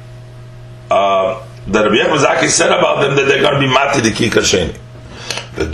uh, 0.91 1.45
that 1.67 1.83
Rabbi 1.83 1.95
Yochanan 1.95 2.23
Zakai 2.23 2.47
said 2.47 2.71
about 2.71 3.01
them 3.01 3.15
that 3.15 3.27
they're 3.27 3.41
going 3.41 3.55
to 3.55 3.59
be 3.59 3.67
mati 3.67 4.01
the 4.01 4.09
kikar 4.09 4.41
sheni. 4.41 4.77
So 5.53 5.65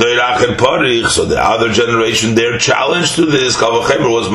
the 1.26 1.40
other 1.40 1.72
generation, 1.72 2.34
their 2.34 2.58
challenge 2.58 3.14
to 3.16 3.26
this 3.26 3.56
kavachemer 3.58 4.12
was 4.12 4.28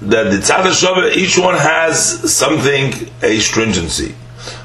That 0.00 0.30
the 0.30 0.36
tzad 0.38 1.16
each 1.16 1.38
one 1.38 1.54
has 1.56 2.32
something, 2.32 3.10
a 3.22 3.38
stringency. 3.40 4.14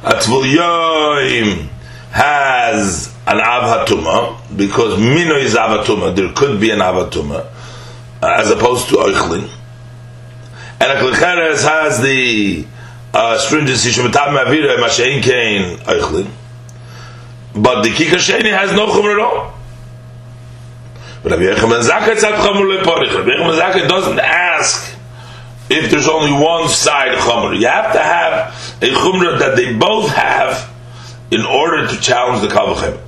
Atvul 0.03 1.67
has 2.11 3.08
an 3.29 3.37
avhatuma 3.37 4.57
because 4.57 4.99
mino 4.99 5.35
is 5.35 5.53
avhatuma. 5.53 6.15
There 6.15 6.31
could 6.33 6.59
be 6.59 6.71
an 6.71 6.79
avhatuma 6.79 7.45
as 8.23 8.49
opposed 8.49 8.89
to 8.89 8.95
oichlin. 8.95 9.47
And 10.81 10.91
a 10.91 10.95
klicheres 10.95 11.63
has 11.63 12.01
the 12.01 12.65
uh, 13.13 13.37
stringency 13.37 13.91
shematam 13.91 14.35
mavira 14.35 14.77
mashein 14.77 15.21
kain 15.21 15.77
eichlin. 15.77 16.31
But 17.53 17.83
the 17.83 17.89
kikar 17.89 18.17
sheni 18.17 18.49
has 18.49 18.71
no 18.71 18.87
chumra 18.87 19.13
at 19.13 19.19
all. 19.19 19.53
But 21.21 21.33
Rabbi 21.33 21.43
Yechanan 21.43 21.87
Zakkai 21.87 22.15
tzad 22.15 22.37
chamur 22.39 22.81
leporich. 22.81 23.15
Rabbi 23.15 23.29
Yechanan 23.29 23.59
Zakkai 23.59 23.87
doesn't 23.87 24.19
ask 24.19 24.95
if 25.69 25.91
there's 25.91 26.07
only 26.07 26.31
one 26.31 26.67
side 26.67 27.15
chumra. 27.19 27.59
You 27.59 27.67
have 27.67 27.93
to 27.93 27.99
have 27.99 28.81
a 28.81 28.87
chumra 28.87 29.37
that 29.37 29.55
they 29.55 29.75
both 29.75 30.09
have 30.15 30.73
in 31.29 31.45
order 31.45 31.87
to 31.87 32.01
challenge 32.01 32.41
the 32.41 32.47
kavachem. 32.47 32.99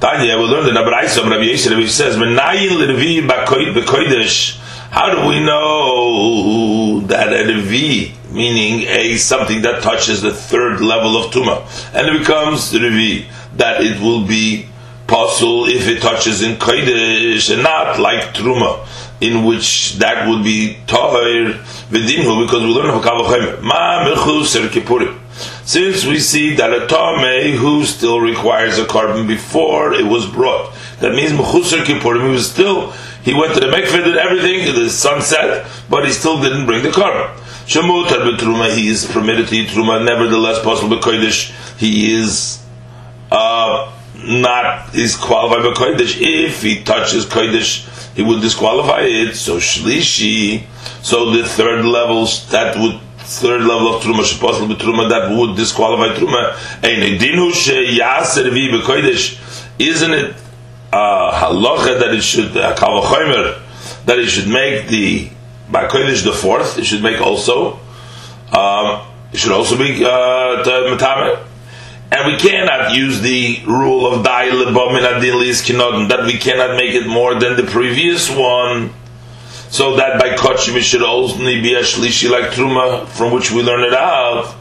Tanya, 0.00 0.38
we 0.38 0.44
learned 0.44 0.68
in 0.68 0.76
Abraisa, 0.76 1.28
Rabbi 1.28 1.42
Yisrael, 1.42 1.88
says, 1.88 2.16
"Menayin 2.16 2.78
l'revi 2.78 3.20
b'kodesh." 3.26 4.56
How 4.90 5.10
do 5.10 5.26
we 5.26 5.40
know 5.40 7.00
that 7.00 7.32
a 7.32 7.42
revi, 7.42 8.12
meaning 8.30 8.86
a 8.86 9.16
something 9.16 9.60
that 9.62 9.82
touches 9.82 10.22
the 10.22 10.30
third 10.30 10.80
level 10.80 11.16
of 11.16 11.32
tuma, 11.32 11.62
and 11.92 12.06
it 12.06 12.20
becomes 12.20 12.72
revi, 12.72 13.24
that 13.56 13.80
it 13.82 14.00
will 14.00 14.22
be 14.22 14.66
possible 15.08 15.66
if 15.66 15.88
it 15.88 16.00
touches 16.00 16.42
in 16.42 16.54
kodesh 16.58 17.52
and 17.52 17.64
not 17.64 17.98
like 17.98 18.32
truma, 18.34 18.78
in 19.20 19.44
which 19.44 19.94
that 19.94 20.28
would 20.28 20.44
be 20.44 20.76
toir 20.86 21.58
v'dinhu, 21.90 22.46
because 22.46 22.62
we 22.62 22.68
learn 22.68 22.90
of 22.90 23.02
kavachem. 23.02 23.62
Ma 23.62 24.04
mechuser 24.04 24.68
kippurim. 24.68 25.17
Since 25.68 26.06
we 26.06 26.18
see 26.18 26.54
that 26.54 26.72
a 26.72 26.86
Tomei 26.86 27.54
who 27.54 27.84
still 27.84 28.20
requires 28.20 28.78
a 28.78 28.86
korban 28.86 29.28
before 29.28 29.92
it 29.92 30.06
was 30.06 30.24
brought, 30.24 30.74
that 31.00 31.14
means 31.14 31.32
Mechusar 31.32 31.84
Kippurim, 31.84 32.22
he 32.24 32.30
was 32.30 32.50
still, 32.50 32.92
he 33.22 33.34
went 33.34 33.52
to 33.52 33.60
the 33.60 33.66
Mekfid 33.66 34.06
and 34.06 34.16
everything, 34.16 34.64
the 34.74 34.88
sun 34.88 35.20
set, 35.20 35.70
but 35.90 36.06
he 36.06 36.10
still 36.10 36.40
didn't 36.40 36.64
bring 36.64 36.82
the 36.82 36.88
korban. 36.88 37.36
Shemutar 37.66 38.24
betruma, 38.26 38.74
he 38.74 38.88
is 38.88 39.04
permitted 39.12 39.48
to 39.48 39.56
eat 39.56 39.68
truma, 39.68 40.02
nevertheless 40.02 40.58
possible 40.64 40.96
kodesh, 40.96 41.52
he 41.76 42.14
is 42.14 42.64
uh, 43.30 43.92
not 44.24 44.94
is 44.94 45.16
qualified 45.16 45.62
by 45.64 45.78
kodesh. 45.78 46.16
If 46.18 46.62
he 46.62 46.82
touches 46.82 47.26
kodesh, 47.26 48.14
he 48.14 48.22
would 48.22 48.40
disqualify 48.40 49.00
it. 49.02 49.34
So 49.34 49.58
shlishi, 49.58 50.64
so 51.02 51.30
the 51.30 51.46
third 51.46 51.84
levels 51.84 52.48
that 52.52 52.78
would 52.78 53.02
third 53.28 53.60
level 53.62 53.94
of 53.94 54.02
truma 54.02 54.22
sheposel 54.22 54.66
betruma 54.66 55.08
that 55.10 55.36
would 55.36 55.54
disqualify 55.56 56.14
truma. 56.16 56.54
Ein 56.82 57.18
dinu 57.18 57.52
sheyaser 57.52 58.50
vi 58.50 58.70
bekodesh. 58.70 59.36
Isn't 59.78 60.12
it 60.12 60.34
uh, 60.92 61.32
halacha 61.32 62.00
that 62.00 62.14
it 62.14 62.22
should 62.22 62.56
uh, 62.56 62.74
kavachomer 62.74 63.60
that 64.06 64.18
it 64.18 64.28
should 64.28 64.48
make 64.48 64.88
the 64.88 65.30
by 65.70 65.86
kodesh 65.86 66.24
the 66.24 66.32
fourth? 66.32 66.78
It 66.78 66.84
should 66.84 67.02
make 67.02 67.20
also. 67.20 67.78
Um, 68.56 69.06
it 69.32 69.36
should 69.38 69.52
also 69.52 69.76
be 69.76 70.04
uh. 70.04 71.44
And 72.10 72.32
we 72.32 72.38
cannot 72.38 72.94
use 72.96 73.20
the 73.20 73.60
rule 73.66 74.10
of 74.10 74.24
dai 74.24 74.48
lebom 74.48 74.96
in 74.96 75.02
that 76.08 76.24
we 76.24 76.38
cannot 76.38 76.76
make 76.76 76.94
it 76.94 77.06
more 77.06 77.38
than 77.38 77.56
the 77.56 77.64
previous 77.64 78.30
one 78.30 78.94
so 79.70 79.96
that 79.96 80.20
by 80.20 80.30
kachim 80.30 80.76
it 80.76 80.82
should 80.82 81.02
only 81.02 81.60
be 81.60 81.74
a 81.74 81.82
shlishi 81.82 82.30
like 82.30 82.50
truma, 82.52 83.06
from 83.06 83.32
which 83.32 83.50
we 83.50 83.62
learn 83.62 83.84
it 83.84 83.94
out. 83.94 84.54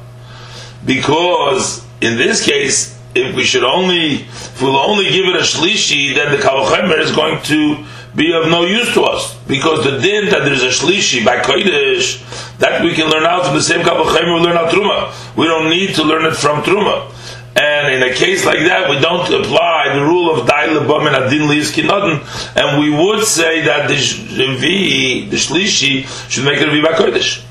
Because 0.86 1.86
in 2.02 2.18
this 2.18 2.46
case, 2.46 2.98
if 3.16 3.36
we 3.36 3.44
should 3.44 3.64
only, 3.64 4.16
if 4.16 4.62
we'll 4.62 4.78
only 4.78 5.06
give 5.06 5.26
it 5.26 5.36
a 5.36 5.40
shlishi, 5.40 6.14
then 6.14 6.32
the 6.32 6.38
kavachemer 6.38 7.00
is 7.00 7.12
going 7.16 7.42
to 7.44 7.84
be 8.16 8.34
of 8.34 8.48
no 8.50 8.64
use 8.64 8.94
to 8.94 9.04
us. 9.04 9.36
Because 9.48 9.84
the 9.84 10.00
din 10.00 10.26
that 10.30 10.44
there's 10.46 10.64
a 10.64 10.70
shlishi 10.70 11.26
by 11.26 11.38
kodesh, 11.38 12.58
that 12.60 12.84
we 12.84 12.94
can 12.94 13.10
learn 13.10 13.26
out 13.26 13.46
from 13.46 13.56
the 13.56 13.62
same 13.62 13.82
kavachemer 13.82 14.36
we 14.36 14.46
learn 14.46 14.58
out 14.58 14.72
truma. 14.72 15.36
We 15.36 15.46
don't 15.46 15.70
need 15.70 15.96
to 15.96 16.04
learn 16.04 16.26
it 16.26 16.36
from 16.36 16.64
truma. 16.64 17.14
And 17.56 17.94
in 17.94 18.04
a 18.04 18.14
case 18.14 18.46
like 18.46 18.60
that, 18.60 18.90
we 18.90 19.00
don't 19.00 19.26
apply 19.34 19.67
the 19.96 20.04
rule 20.04 20.34
of 20.34 20.48
Daila 20.48 20.88
Bam 20.88 21.08
and 21.08 21.16
Adin 21.16 21.48
Liyiskinodin, 21.48 22.56
and 22.56 22.80
we 22.80 22.90
would 22.90 23.24
say 23.24 23.62
that 23.66 23.88
the 23.88 23.96
Revi, 23.96 25.30
the 25.30 25.38
Shlishi, 25.38 26.06
should 26.30 26.46
make 26.46 26.60
it 26.60 26.68
a 26.68 26.72
Viva 26.72 26.90
Kodesh. 26.90 27.44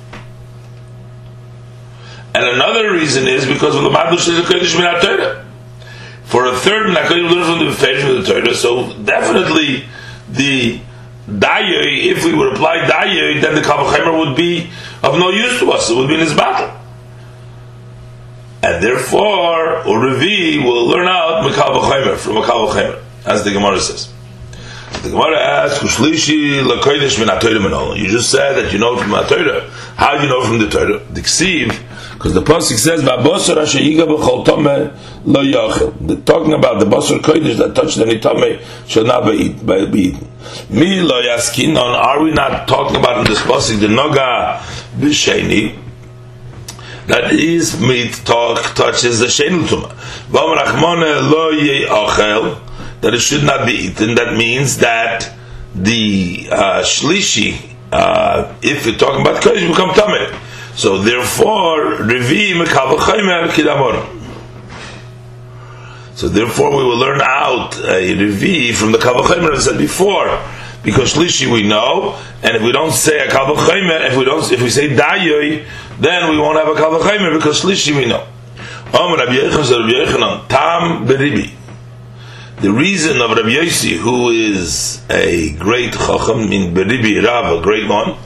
And 2.34 2.44
another 2.44 2.92
reason 2.92 3.26
is 3.26 3.46
because 3.46 3.74
of 3.74 3.82
the 3.82 3.90
Madush 3.90 4.28
is 4.28 4.38
a 4.38 4.42
Kodesh 4.42 4.78
Min. 4.78 5.44
For 6.24 6.46
a 6.46 6.56
third 6.56 6.88
Min 6.88 6.96
HaKodesh, 6.96 7.30
we 7.30 7.36
learn 7.36 7.58
from 7.58 7.66
the 7.66 7.72
Feish 7.72 8.08
of 8.08 8.26
the 8.26 8.32
Torah, 8.32 8.54
so 8.54 8.92
definitely 9.04 9.84
the 10.28 10.80
Dayoy, 11.28 12.04
if 12.04 12.24
we 12.24 12.34
would 12.34 12.52
apply 12.52 12.78
Dayoy, 12.78 13.40
then 13.40 13.54
the 13.54 13.60
Kavachemer 13.60 14.18
would 14.18 14.36
be 14.36 14.70
of 15.02 15.18
no 15.18 15.30
use 15.30 15.58
to 15.60 15.70
us, 15.72 15.90
it 15.90 15.96
would 15.96 16.08
be 16.08 16.14
in 16.14 16.20
his 16.20 16.34
battle 16.34 16.76
and 18.66 18.82
therefore 18.82 19.84
Urevi 19.84 20.62
will 20.64 20.88
learn 20.88 21.06
out 21.06 21.44
Makal 21.44 22.16
from 22.18 22.34
Makal 22.34 22.68
V'chaymer, 22.68 23.00
as 23.24 23.44
the 23.44 23.52
Gemara 23.52 23.78
says. 23.78 24.12
The 25.02 25.10
Gemara 25.10 25.38
asks, 25.38 25.78
"Kushlishi 25.78 26.64
lakodesh 26.64 27.16
min 27.20 27.28
Torah 27.38 27.96
You 27.96 28.08
just 28.08 28.28
said 28.28 28.54
that 28.54 28.72
you 28.72 28.80
know 28.80 28.96
from 28.96 29.10
the 29.10 29.22
Torah. 29.22 29.70
How 29.94 30.16
do 30.16 30.24
you 30.24 30.28
know 30.28 30.42
from 30.44 30.58
the 30.58 30.68
Torah? 30.68 30.98
The 30.98 31.20
Ksiv, 31.20 31.78
because 32.14 32.34
the 32.34 32.42
pasuk 32.42 32.78
says, 32.78 33.02
"Va'bosar 33.04 33.58
asher 33.58 33.78
yiga 33.78 34.04
b'chol 34.04 34.44
tomeh 34.44 34.92
lo 35.24 35.44
yachil." 35.44 36.24
Talking 36.24 36.54
about 36.54 36.80
the 36.80 36.86
basar 36.86 37.20
kodesh 37.20 37.58
that 37.58 37.76
touched 37.76 37.98
any 37.98 38.18
tomeh 38.18 38.60
shall 38.88 39.04
not 39.04 39.26
be 39.26 39.32
eaten. 39.32 40.28
Mi 40.70 41.00
lo 41.02 41.22
yaskin 41.22 41.80
on. 41.80 41.94
Are 41.94 42.20
we 42.20 42.32
not 42.32 42.66
talking 42.66 42.96
about 42.96 43.18
in 43.18 43.26
this 43.26 43.42
pasuk 43.42 43.78
the 43.78 43.86
noga 43.86 44.58
b'sheni? 44.98 45.85
That 47.06 47.32
is 47.32 47.80
meat 47.80 48.20
talk 48.24 48.74
touches 48.74 49.20
the 49.20 49.26
shenel 49.26 49.66
tuma. 49.66 49.90
lo 50.32 51.52
achel 51.52 52.60
that 53.00 53.14
it 53.14 53.20
should 53.20 53.44
not 53.44 53.66
be 53.66 53.72
eaten. 53.72 54.14
That 54.16 54.36
means 54.36 54.78
that 54.78 55.32
the 55.74 56.48
uh, 56.50 56.82
shlishi, 56.82 57.74
uh, 57.92 58.54
if 58.62 58.86
you're 58.86 58.96
talking 58.96 59.20
about 59.20 59.42
kodesh, 59.42 59.68
become 59.68 59.90
tameh. 59.90 60.36
So 60.74 60.98
therefore, 60.98 61.98
revi 61.98 62.52
mekavachaymer 62.54 63.48
kidamor. 63.50 64.12
So 66.16 66.28
therefore, 66.28 66.70
we 66.70 66.82
will 66.82 66.98
learn 66.98 67.20
out 67.22 67.76
a 67.76 68.14
revi 68.16 68.74
from 68.74 68.92
the 68.92 68.98
kavachaymer 68.98 69.52
as 69.52 69.68
I 69.68 69.72
said 69.72 69.78
before 69.78 70.42
because 70.82 71.14
shlishi 71.14 71.52
we 71.52 71.66
know, 71.66 72.16
and 72.42 72.56
if 72.56 72.62
we 72.62 72.72
don't 72.72 72.92
say 72.92 73.18
a 73.18 73.28
kavachaymer, 73.28 74.08
if 74.08 74.16
we 74.16 74.24
don't, 74.24 74.50
if 74.52 74.62
we 74.62 74.70
say 74.70 74.88
dayoy, 74.88 75.66
then 75.98 76.30
we 76.30 76.38
won't 76.38 76.58
have 76.58 76.68
a 76.68 76.80
kavachaymer 76.80 77.36
because 77.36 77.62
shlishi 77.62 77.96
we 77.96 78.06
know. 78.06 78.26
Tam 80.48 81.06
beribi. 81.06 81.52
The 82.60 82.72
reason 82.72 83.20
of 83.20 83.30
Rabbi 83.30 83.50
Yossi, 83.50 83.96
who 83.96 84.30
is 84.30 85.02
a 85.10 85.54
great 85.56 85.92
chacham 85.92 86.52
in 86.52 86.74
beribi 86.74 87.22
Rav, 87.22 87.58
a 87.58 87.62
great 87.62 87.88
one, 87.88 88.16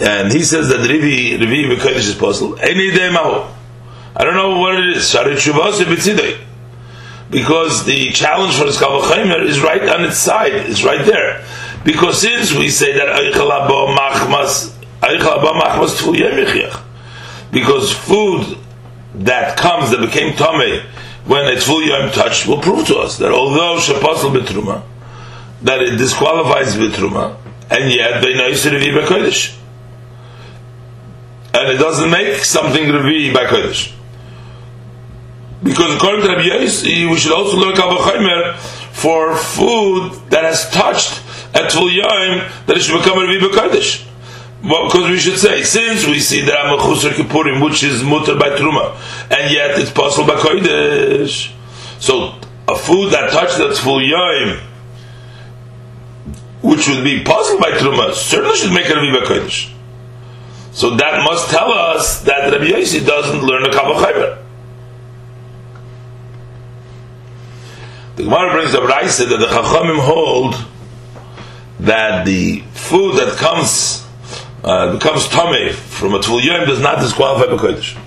and 0.00 0.32
he 0.32 0.42
says 0.42 0.68
that 0.68 0.80
Rivi 0.80 1.38
Rivi 1.38 1.70
Bekodesh 1.70 2.08
is 2.08 2.14
possible. 2.14 2.58
Any 2.60 2.90
day 2.90 3.10
mahu. 3.12 3.48
I 4.16 4.24
don't 4.24 4.34
know 4.34 4.58
what 4.58 4.74
it 4.74 4.96
is. 4.96 5.04
Sharit 5.12 5.36
Shuvas 5.36 5.78
because 7.30 7.86
the 7.86 8.10
challenge 8.10 8.54
for 8.56 8.64
the 8.64 8.72
Kavachaymer 8.72 9.42
is 9.42 9.62
right 9.62 9.88
on 9.88 10.04
its 10.04 10.18
side. 10.18 10.52
It's 10.52 10.84
right 10.84 11.04
there. 11.06 11.42
Because 11.82 12.20
since 12.20 12.52
we 12.52 12.68
say 12.68 12.92
that 12.92 13.08
machmas 13.96 14.76
machmas 15.00 16.91
because 17.52 17.92
food 17.92 18.58
that 19.14 19.56
comes 19.56 19.90
that 19.90 20.00
became 20.00 20.34
tame 20.34 20.82
when 21.24 21.46
it's 21.52 21.64
full 21.64 21.82
yom 21.86 22.10
touched 22.10 22.46
will 22.48 22.60
prove 22.60 22.86
to 22.86 22.96
us 22.96 23.18
that 23.18 23.30
although 23.30 23.78
shaposel 23.78 24.34
betruma 24.36 24.82
that 25.62 25.80
it 25.80 25.96
disqualifies 25.96 26.74
betruma 26.74 27.36
and 27.70 27.92
yet 27.92 28.20
they 28.22 28.34
know 28.34 28.48
it's 28.48 28.64
revi 28.66 28.92
by 28.92 29.06
kodesh 29.06 29.56
and 31.54 31.70
it 31.70 31.76
doesn't 31.76 32.10
make 32.10 32.38
something 32.44 32.84
revi 32.84 33.32
by 33.32 33.44
kodesh 33.44 33.92
because 35.62 35.94
according 35.94 36.22
to 36.22 36.28
Rabbi 36.28 36.48
Yossi, 36.48 37.08
we 37.08 37.16
should 37.16 37.32
also 37.32 37.56
learn 37.56 37.74
kavachimer 37.74 38.56
for 38.56 39.36
food 39.36 40.12
that 40.30 40.42
has 40.44 40.68
touched 40.70 41.22
at 41.54 41.70
Tvul 41.70 41.94
Yom 41.94 42.50
that 42.66 42.76
it 42.76 42.80
should 42.80 42.98
become 42.98 43.18
a 43.18 43.26
Rebbe 43.26 43.48
Kaddish. 43.54 44.04
Because 44.62 45.10
we 45.10 45.18
should 45.18 45.38
say, 45.38 45.64
since 45.64 46.06
we 46.06 46.20
see 46.20 46.42
that 46.42 46.56
I'm 46.56 46.78
a 46.78 46.82
Chusar 46.82 47.10
Kippurim, 47.10 47.64
which 47.64 47.82
is 47.82 48.04
mutter 48.04 48.36
by 48.36 48.50
Truma, 48.50 48.94
and 49.30 49.52
yet 49.52 49.78
it's 49.78 49.90
possible 49.90 50.28
by 50.28 50.34
Kodesh. 50.34 51.52
So, 51.98 52.38
a 52.68 52.78
food 52.78 53.12
that 53.12 53.32
touched 53.32 53.58
at 53.58 53.76
Tvul 53.76 54.08
Yom, 54.08 54.60
which 56.62 56.88
would 56.88 57.02
be 57.02 57.24
possible 57.24 57.60
by 57.60 57.72
Truma, 57.72 58.12
certainly 58.12 58.56
should 58.56 58.72
make 58.72 58.88
a 58.88 59.00
Rebbe 59.00 59.26
Kodesh. 59.26 59.72
So 60.72 60.96
that 60.96 61.22
must 61.24 61.50
tell 61.50 61.70
us 61.70 62.22
that 62.22 62.50
Rabbi 62.50 62.64
Yossi 62.64 63.04
doesn't 63.04 63.42
learn 63.42 63.62
the 63.64 63.68
Kabbalah 63.68 64.38
The 68.16 68.22
Gemara 68.22 68.52
brings 68.52 68.74
up 68.74 68.84
Raisa 68.84 69.26
that 69.26 69.36
the 69.36 69.46
Chachamim 69.46 69.98
hold 69.98 70.66
that 71.80 72.24
the 72.24 72.60
food 72.72 73.16
that 73.16 73.36
comes 73.36 74.06
uh, 74.64 74.92
becomes 74.92 75.26
Tomei 75.26 75.72
from 75.72 76.14
a 76.14 76.18
Tvul 76.18 76.44
Yom 76.44 76.66
does 76.66 76.80
not 76.80 77.00
disqualify 77.00 77.50
the 77.50 77.56
B'Kodesh. 77.56 77.98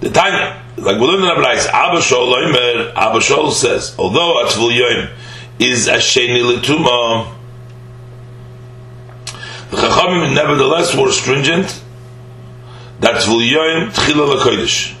The 0.00 0.10
time, 0.10 0.60
like 0.76 0.98
we 1.00 1.06
learned 1.06 1.24
in 1.24 1.30
Abrais, 1.30 1.66
Abba 1.66 1.98
Shol 1.98 2.34
Oimer, 2.34 2.94
Abba 2.94 3.18
Shol 3.18 3.52
says, 3.52 3.94
although 3.98 4.42
a 4.42 4.46
Tvul 4.46 4.76
Yom 4.76 5.08
is 5.58 5.88
a 5.88 5.96
Sheni 5.96 6.42
L'Tuma, 6.42 7.34
the 9.70 9.76
Chachamim 9.76 10.34
nevertheless 10.34 10.94
were 10.96 11.10
stringent 11.12 11.82
that 13.00 13.22
Tvul 13.22 13.48
Yom 13.48 13.90
Tchila 13.90 14.34
L'Kodesh, 14.34 14.96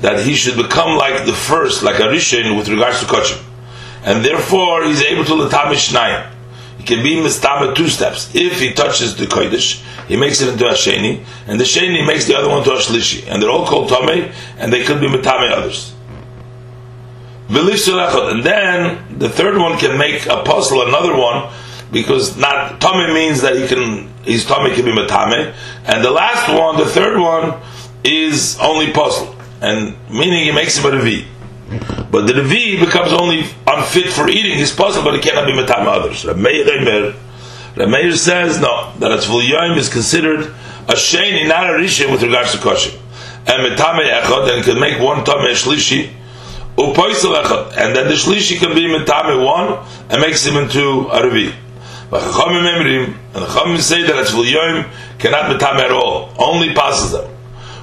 that 0.00 0.24
he 0.24 0.34
should 0.34 0.56
become 0.56 0.96
like 0.96 1.26
the 1.26 1.32
first, 1.32 1.82
like 1.82 1.98
a 1.98 2.04
Rishon 2.04 2.56
with 2.56 2.68
regards 2.68 3.00
to 3.00 3.06
Kochim. 3.06 3.44
And 4.04 4.24
therefore 4.24 4.84
he's 4.84 5.02
able 5.02 5.24
to 5.24 5.34
L'Tamish 5.34 5.92
Shnayim 5.92 6.37
can 6.88 7.02
be 7.02 7.16
mistama 7.16 7.76
two 7.76 7.86
steps. 7.86 8.34
If 8.34 8.58
he 8.58 8.72
touches 8.72 9.14
the 9.14 9.26
kodesh, 9.26 9.84
he 10.08 10.16
makes 10.16 10.40
it 10.40 10.48
into 10.48 10.66
a 10.66 10.72
sheni, 10.72 11.22
and 11.46 11.60
the 11.60 11.64
sheni 11.64 12.04
makes 12.04 12.26
the 12.26 12.34
other 12.34 12.48
one 12.48 12.64
to 12.64 12.72
a 12.72 12.78
shlishi, 12.78 13.28
and 13.28 13.40
they're 13.40 13.50
all 13.50 13.66
called 13.66 13.90
tame, 13.90 14.32
and 14.56 14.72
they 14.72 14.82
could 14.82 15.00
be 15.00 15.06
mitame 15.06 15.52
others. 15.52 15.92
And 17.50 18.42
then 18.42 19.18
the 19.18 19.28
third 19.28 19.58
one 19.58 19.78
can 19.78 19.98
make 19.98 20.26
a 20.26 20.42
puzzle 20.42 20.82
another 20.88 21.14
one, 21.14 21.52
because 21.92 22.36
not 22.38 22.80
tame 22.80 23.12
means 23.14 23.42
that 23.42 23.56
he 23.56 23.68
can 23.68 24.08
his 24.24 24.46
tame 24.46 24.74
can 24.74 24.84
be 24.84 24.92
matame, 24.92 25.54
and 25.84 26.02
the 26.02 26.10
last 26.10 26.48
one, 26.48 26.78
the 26.78 26.86
third 26.86 27.18
one, 27.20 27.60
is 28.02 28.58
only 28.60 28.92
puzzle, 28.92 29.36
and 29.60 29.94
meaning 30.08 30.44
he 30.44 30.52
makes 30.52 30.82
it 30.82 30.94
a 30.94 31.02
V. 31.02 31.26
But 32.10 32.26
the 32.26 32.32
Revi 32.32 32.80
becomes 32.80 33.12
only 33.12 33.44
unfit 33.66 34.10
for 34.12 34.28
eating 34.28 34.56
his 34.56 34.72
puzzle, 34.72 35.04
but 35.04 35.14
it 35.14 35.22
cannot 35.22 35.46
be 35.46 35.52
metam 35.52 35.86
others. 35.86 36.24
Rameir 36.24 38.16
says 38.16 38.60
no, 38.60 38.92
that 38.98 39.12
a 39.12 39.16
tzvul 39.16 39.46
yom 39.46 39.76
is 39.76 39.88
considered 39.88 40.46
a 40.88 40.94
sheni, 40.94 41.46
not 41.46 41.68
a 41.68 41.74
rishon 41.74 42.10
with 42.10 42.22
regards 42.22 42.52
to 42.52 42.58
kosher. 42.58 42.98
And 43.46 43.76
metame 43.76 44.10
echad, 44.10 44.48
and 44.54 44.64
can 44.64 44.80
make 44.80 44.98
one 45.00 45.24
tame 45.24 45.54
shlishi, 45.54 46.10
upoisel 46.76 47.42
echad, 47.42 47.76
and 47.76 47.94
then 47.94 48.08
the 48.08 48.14
shlishi 48.14 48.58
can 48.58 48.74
be 48.74 48.86
metame 48.88 49.44
one, 49.44 49.78
and 50.08 50.22
makes 50.22 50.44
him 50.46 50.56
into 50.56 51.08
a 51.08 51.20
revi. 51.20 51.52
But 52.10 52.22
chachamim 52.22 52.64
emrim, 52.66 53.14
and 53.34 53.44
chachamim 53.44 53.78
say 53.78 54.02
that 54.02 54.16
a 54.18 54.22
tzvul 54.22 54.50
yom 54.50 54.86
cannot 55.18 55.50
metame 55.54 55.80
at 55.80 55.92
all, 55.92 56.32
only 56.38 56.72
passes 56.72 57.12
them. 57.12 57.30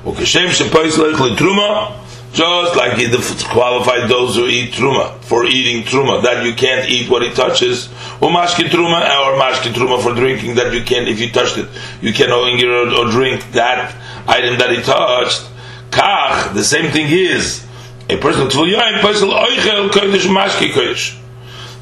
Ukeshem 0.04 0.48
shepoisel 0.48 1.14
echad 1.14 1.38
truma, 1.38 2.02
just 2.36 2.76
like 2.76 2.98
he 2.98 3.08
qualified 3.46 4.10
those 4.10 4.36
who 4.36 4.46
eat 4.46 4.74
truma 4.74 5.18
for 5.22 5.46
eating 5.46 5.84
truma, 5.84 6.22
that 6.22 6.46
you 6.46 6.54
can't 6.54 6.90
eat 6.90 7.10
what 7.10 7.22
he 7.22 7.30
touches, 7.30 7.88
or 8.22 8.30
truma, 8.30 9.00
or 9.24 9.40
mashkin 9.40 9.72
truma 9.72 10.04
for 10.04 10.14
drinking, 10.14 10.56
that 10.56 10.74
you 10.74 10.84
can't, 10.84 11.08
if 11.08 11.20
you 11.20 11.32
touched 11.32 11.58
it, 11.58 11.70
you 12.02 12.12
can 12.12 12.28
no 12.28 12.42
longer 12.42 12.94
or 12.94 13.10
drink 13.10 13.52
that 13.54 13.96
item 14.28 14.60
that 14.60 14.70
he 14.70 14.82
touched. 14.84 15.50
Kach, 15.92 16.54
the 16.54 16.64
same 16.64 16.92
thing 16.92 17.08
is 17.10 17.66
a 18.10 18.18
person 18.18 18.48
tvul 18.48 19.02
person 19.02 19.30
oichel 19.30 19.90
kodesh 19.90 20.28
mashki 20.28 20.72
kodesh. 20.72 21.18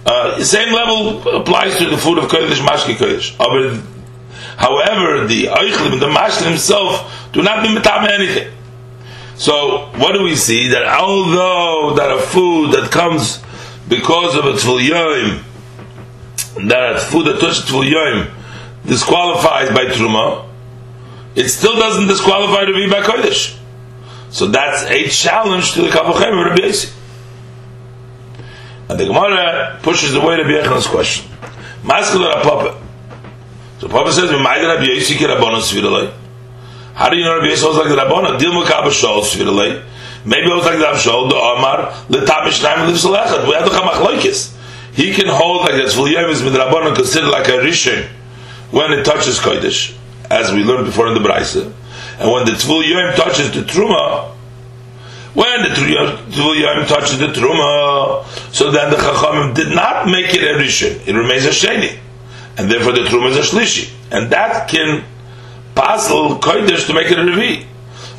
Uh, 0.05 0.43
same 0.43 0.71
level 0.71 1.27
applies 1.35 1.77
to 1.77 1.89
the 1.89 1.97
food 1.97 2.19
of 2.19 2.25
kodesh 2.25 2.63
mashki 2.63 2.93
kodesh. 2.93 3.35
However, 4.57 5.25
the 5.25 5.45
oichel, 5.45 5.99
the 5.99 6.05
mashkin 6.05 6.47
himself, 6.47 7.31
do 7.33 7.41
not 7.41 7.63
be 7.63 7.69
metame 7.69 8.11
anything. 8.11 8.53
So 9.35 9.89
what 9.97 10.13
do 10.13 10.23
we 10.23 10.35
see? 10.35 10.69
That 10.69 10.85
although 10.85 11.95
that 11.95 12.11
a 12.11 12.21
food 12.21 12.73
that 12.73 12.91
comes 12.91 13.41
because 13.87 14.35
of 14.35 14.45
a 14.45 14.53
tfil 14.53 15.43
that 16.67 17.01
food 17.01 17.25
that 17.25 17.39
touches 17.39 17.65
tfil 17.65 18.31
disqualifies 18.85 19.69
by 19.69 19.85
truma, 19.85 20.47
it 21.35 21.49
still 21.49 21.75
doesn't 21.75 22.07
disqualify 22.07 22.65
to 22.65 22.73
be 22.73 22.89
by 22.89 23.01
kodesh. 23.01 23.57
So 24.29 24.47
that's 24.47 24.83
a 24.83 25.07
challenge 25.09 25.73
to 25.73 25.81
the 25.81 25.89
Kavachem 25.89 26.39
of 26.39 26.47
Rabbi 26.47 26.61
Yossi. 26.61 26.91
And 28.89 28.99
the 28.99 29.05
Gemara 29.05 29.79
pushes 29.81 30.15
away 30.15 30.37
Rabbi 30.37 30.49
Yechan's 30.49 30.87
question. 30.87 31.29
Maskul 31.83 32.31
Papa. 32.43 32.81
So 33.79 33.87
Papa 33.87 34.11
says, 34.11 34.31
"Rabbi 34.31 34.85
Yossi 34.85 35.17
ki 35.17 35.25
rabbanon 35.25 35.61
sviralei." 35.61 36.22
How 36.93 37.09
do 37.09 37.17
you 37.17 37.23
know 37.23 37.37
Rabbi 37.37 37.47
Yisrael 37.47 37.69
was 37.69 37.77
like 37.77 37.89
the 37.89 37.95
Rabbana? 37.95 38.39
Dil 38.39 38.51
Makab 38.51 38.85
Shol. 38.89 39.23
Maybe 40.25 40.45
it 40.45 40.55
was 40.55 40.65
like 40.65 40.77
the 40.77 40.85
Shol, 40.93 41.29
the 41.29 41.35
Omar, 41.35 41.93
the 42.09 42.19
Tamish 42.19 42.63
Naim, 42.63 42.87
the. 42.87 43.45
We 43.47 43.53
have 43.55 43.65
the 43.65 43.71
Chamachloikis. 43.71 44.55
He 44.93 45.13
can 45.13 45.27
hold 45.27 45.61
like 45.61 45.73
that. 45.73 45.87
Zvuliyim 45.87 46.29
is 46.29 46.43
with 46.43 46.53
Rabbana 46.53 46.95
considered 46.95 47.29
like 47.29 47.47
a 47.47 47.57
Rishon 47.57 48.07
when 48.69 48.91
it 48.91 49.03
touches 49.03 49.39
Kodesh, 49.39 49.95
as 50.29 50.51
we 50.51 50.63
learned 50.63 50.85
before 50.85 51.07
in 51.07 51.13
the 51.13 51.19
Braisa. 51.19 51.73
And 52.19 52.31
when 52.31 52.45
the 52.45 52.51
Tvul 52.51 52.87
Yom 52.87 53.15
touches 53.15 53.51
the 53.51 53.61
Truma, 53.61 54.31
when 55.33 55.63
the 55.63 55.69
Tvul 55.69 56.61
Yom 56.61 56.85
touches 56.85 57.17
the 57.17 57.27
Truma, 57.27 58.25
so 58.53 58.69
then 58.69 58.91
the 58.91 58.97
Chachamim 58.97 59.55
did 59.55 59.73
not 59.73 60.05
make 60.05 60.33
it 60.33 60.43
a 60.43 60.59
Rishon. 60.59 61.07
It 61.07 61.15
remains 61.15 61.45
a 61.45 61.49
Sheni. 61.49 61.97
And 62.57 62.69
therefore 62.69 62.93
the 62.93 63.01
Truma 63.01 63.29
is 63.29 63.37
a 63.37 63.55
Shlishi. 63.55 63.91
And 64.11 64.29
that 64.31 64.69
can 64.69 65.03
Pasal 65.75 66.39
Kodesh 66.39 66.87
to 66.87 66.93
make 66.93 67.11
it 67.11 67.17
a 67.17 67.21
Revi. 67.21 67.65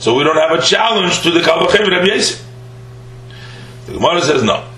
So 0.00 0.14
we 0.14 0.24
don't 0.24 0.36
have 0.36 0.58
a 0.58 0.62
challenge 0.62 1.22
to 1.22 1.30
the 1.30 1.40
Kalvachem 1.40 1.88
Rabbi 1.88 2.06
Yosef. 2.06 2.44
The 3.86 3.92
Gemara 3.92 4.20
says 4.22 4.42
no. 4.42 4.68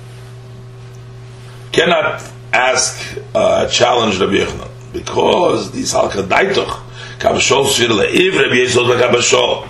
Cannot 1.73 2.23
ask 2.53 3.19
uh, 3.35 3.67
challenge 3.69 4.19
Rabbi 4.19 4.35
Yochanan 4.35 4.93
because 4.93 5.73
the 5.73 5.83
Salka 5.83 6.27
Daitoch 6.27 6.83
Kavashol 7.19 7.67
Shvir 7.67 7.89
Le'iv 7.89 8.41
Rabbi 8.41 8.55
Yosef 8.55 8.83
Kavashol 8.83 9.69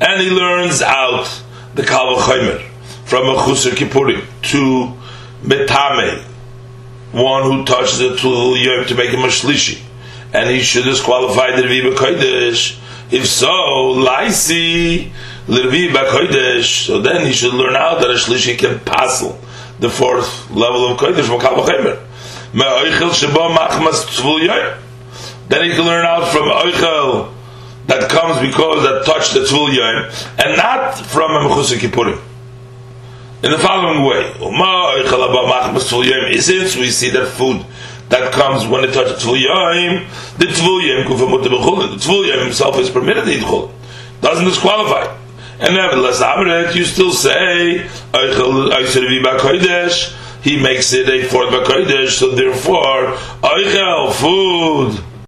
and 0.00 0.20
he 0.20 0.30
learns 0.30 0.82
out 0.82 1.42
the 1.74 1.82
Kalvachem 1.82 2.62
from 3.04 3.28
a 3.28 3.34
Chusar 3.34 3.70
Kippurim 3.70 4.24
to 4.50 4.92
Metame 5.42 6.22
one 7.12 7.42
who 7.44 7.64
touches 7.64 8.00
it 8.00 8.18
to 8.18 8.28
Yom 8.28 8.84
to 8.86 8.94
make 8.94 9.10
him 9.10 9.20
a 9.20 9.28
Shlishi 9.28 9.82
and 10.32 10.50
he 10.50 10.60
should 10.60 10.84
disqualify 10.84 11.56
the 11.56 11.62
Revi 11.62 11.94
B'Kodesh. 11.94 12.78
If 13.10 13.26
so, 13.26 13.48
Laisi 13.48 15.10
Levi 15.46 15.92
B'Kodesh. 15.94 16.86
So 16.86 17.00
then 17.00 17.26
he 17.26 17.32
should 17.32 17.54
learn 17.54 17.76
out 17.76 18.00
that 18.02 18.10
a 18.10 18.56
can 18.56 18.80
passel 18.80 19.38
the 19.78 19.88
fourth 19.88 20.50
level 20.50 20.86
of 20.86 20.98
Kodesh 20.98 21.26
from 21.26 21.40
Kal 21.40 21.56
V'Chemer. 21.56 22.04
Me'oichel 22.52 23.12
Sheba 23.14 23.54
Machmas 23.54 24.04
Tzvul 24.06 24.78
Then 25.48 25.64
he 25.64 25.76
can 25.76 25.84
learn 25.84 26.04
out 26.04 26.28
from 26.28 26.48
Oichel 26.50 27.34
that 27.88 28.10
comes 28.10 28.38
because 28.40 28.82
that 28.82 29.04
touched 29.06 29.32
the 29.32 29.40
Tzvul 29.40 29.74
Yoyim, 29.74 30.44
and 30.44 30.56
not 30.56 30.94
from 30.94 31.30
a 31.32 31.48
Kippurim. 31.48 32.20
In 33.42 33.50
the 33.52 33.58
following 33.58 34.04
way, 34.04 34.32
since 36.40 36.76
we 36.76 36.90
see 36.90 37.10
that 37.10 37.28
food 37.28 37.64
that 38.08 38.32
comes 38.32 38.66
when 38.66 38.84
it 38.84 38.92
touches 38.92 39.22
Tvul 39.22 39.38
the 40.38 40.46
Kufamut 40.46 41.42
the 41.42 41.50
Tvul 41.50 42.42
himself 42.42 42.78
is 42.78 42.90
permitted 42.90 43.24
to 43.24 43.30
eat 43.30 43.42
Chulin. 43.42 43.72
Doesn't 44.20 44.44
disqualify. 44.44 45.14
And 45.60 45.74
nevertheless, 45.74 46.22
Amrit, 46.22 46.74
you 46.74 46.84
still 46.84 47.10
say, 47.10 47.88
he 50.42 50.62
makes 50.62 50.92
it 50.92 51.08
a 51.08 51.26
fourth 51.28 51.48
Bakodesh, 51.48 52.10
so 52.10 52.30
therefore, 52.30 53.16
Eichel, 53.42 54.12
food, 54.12 55.04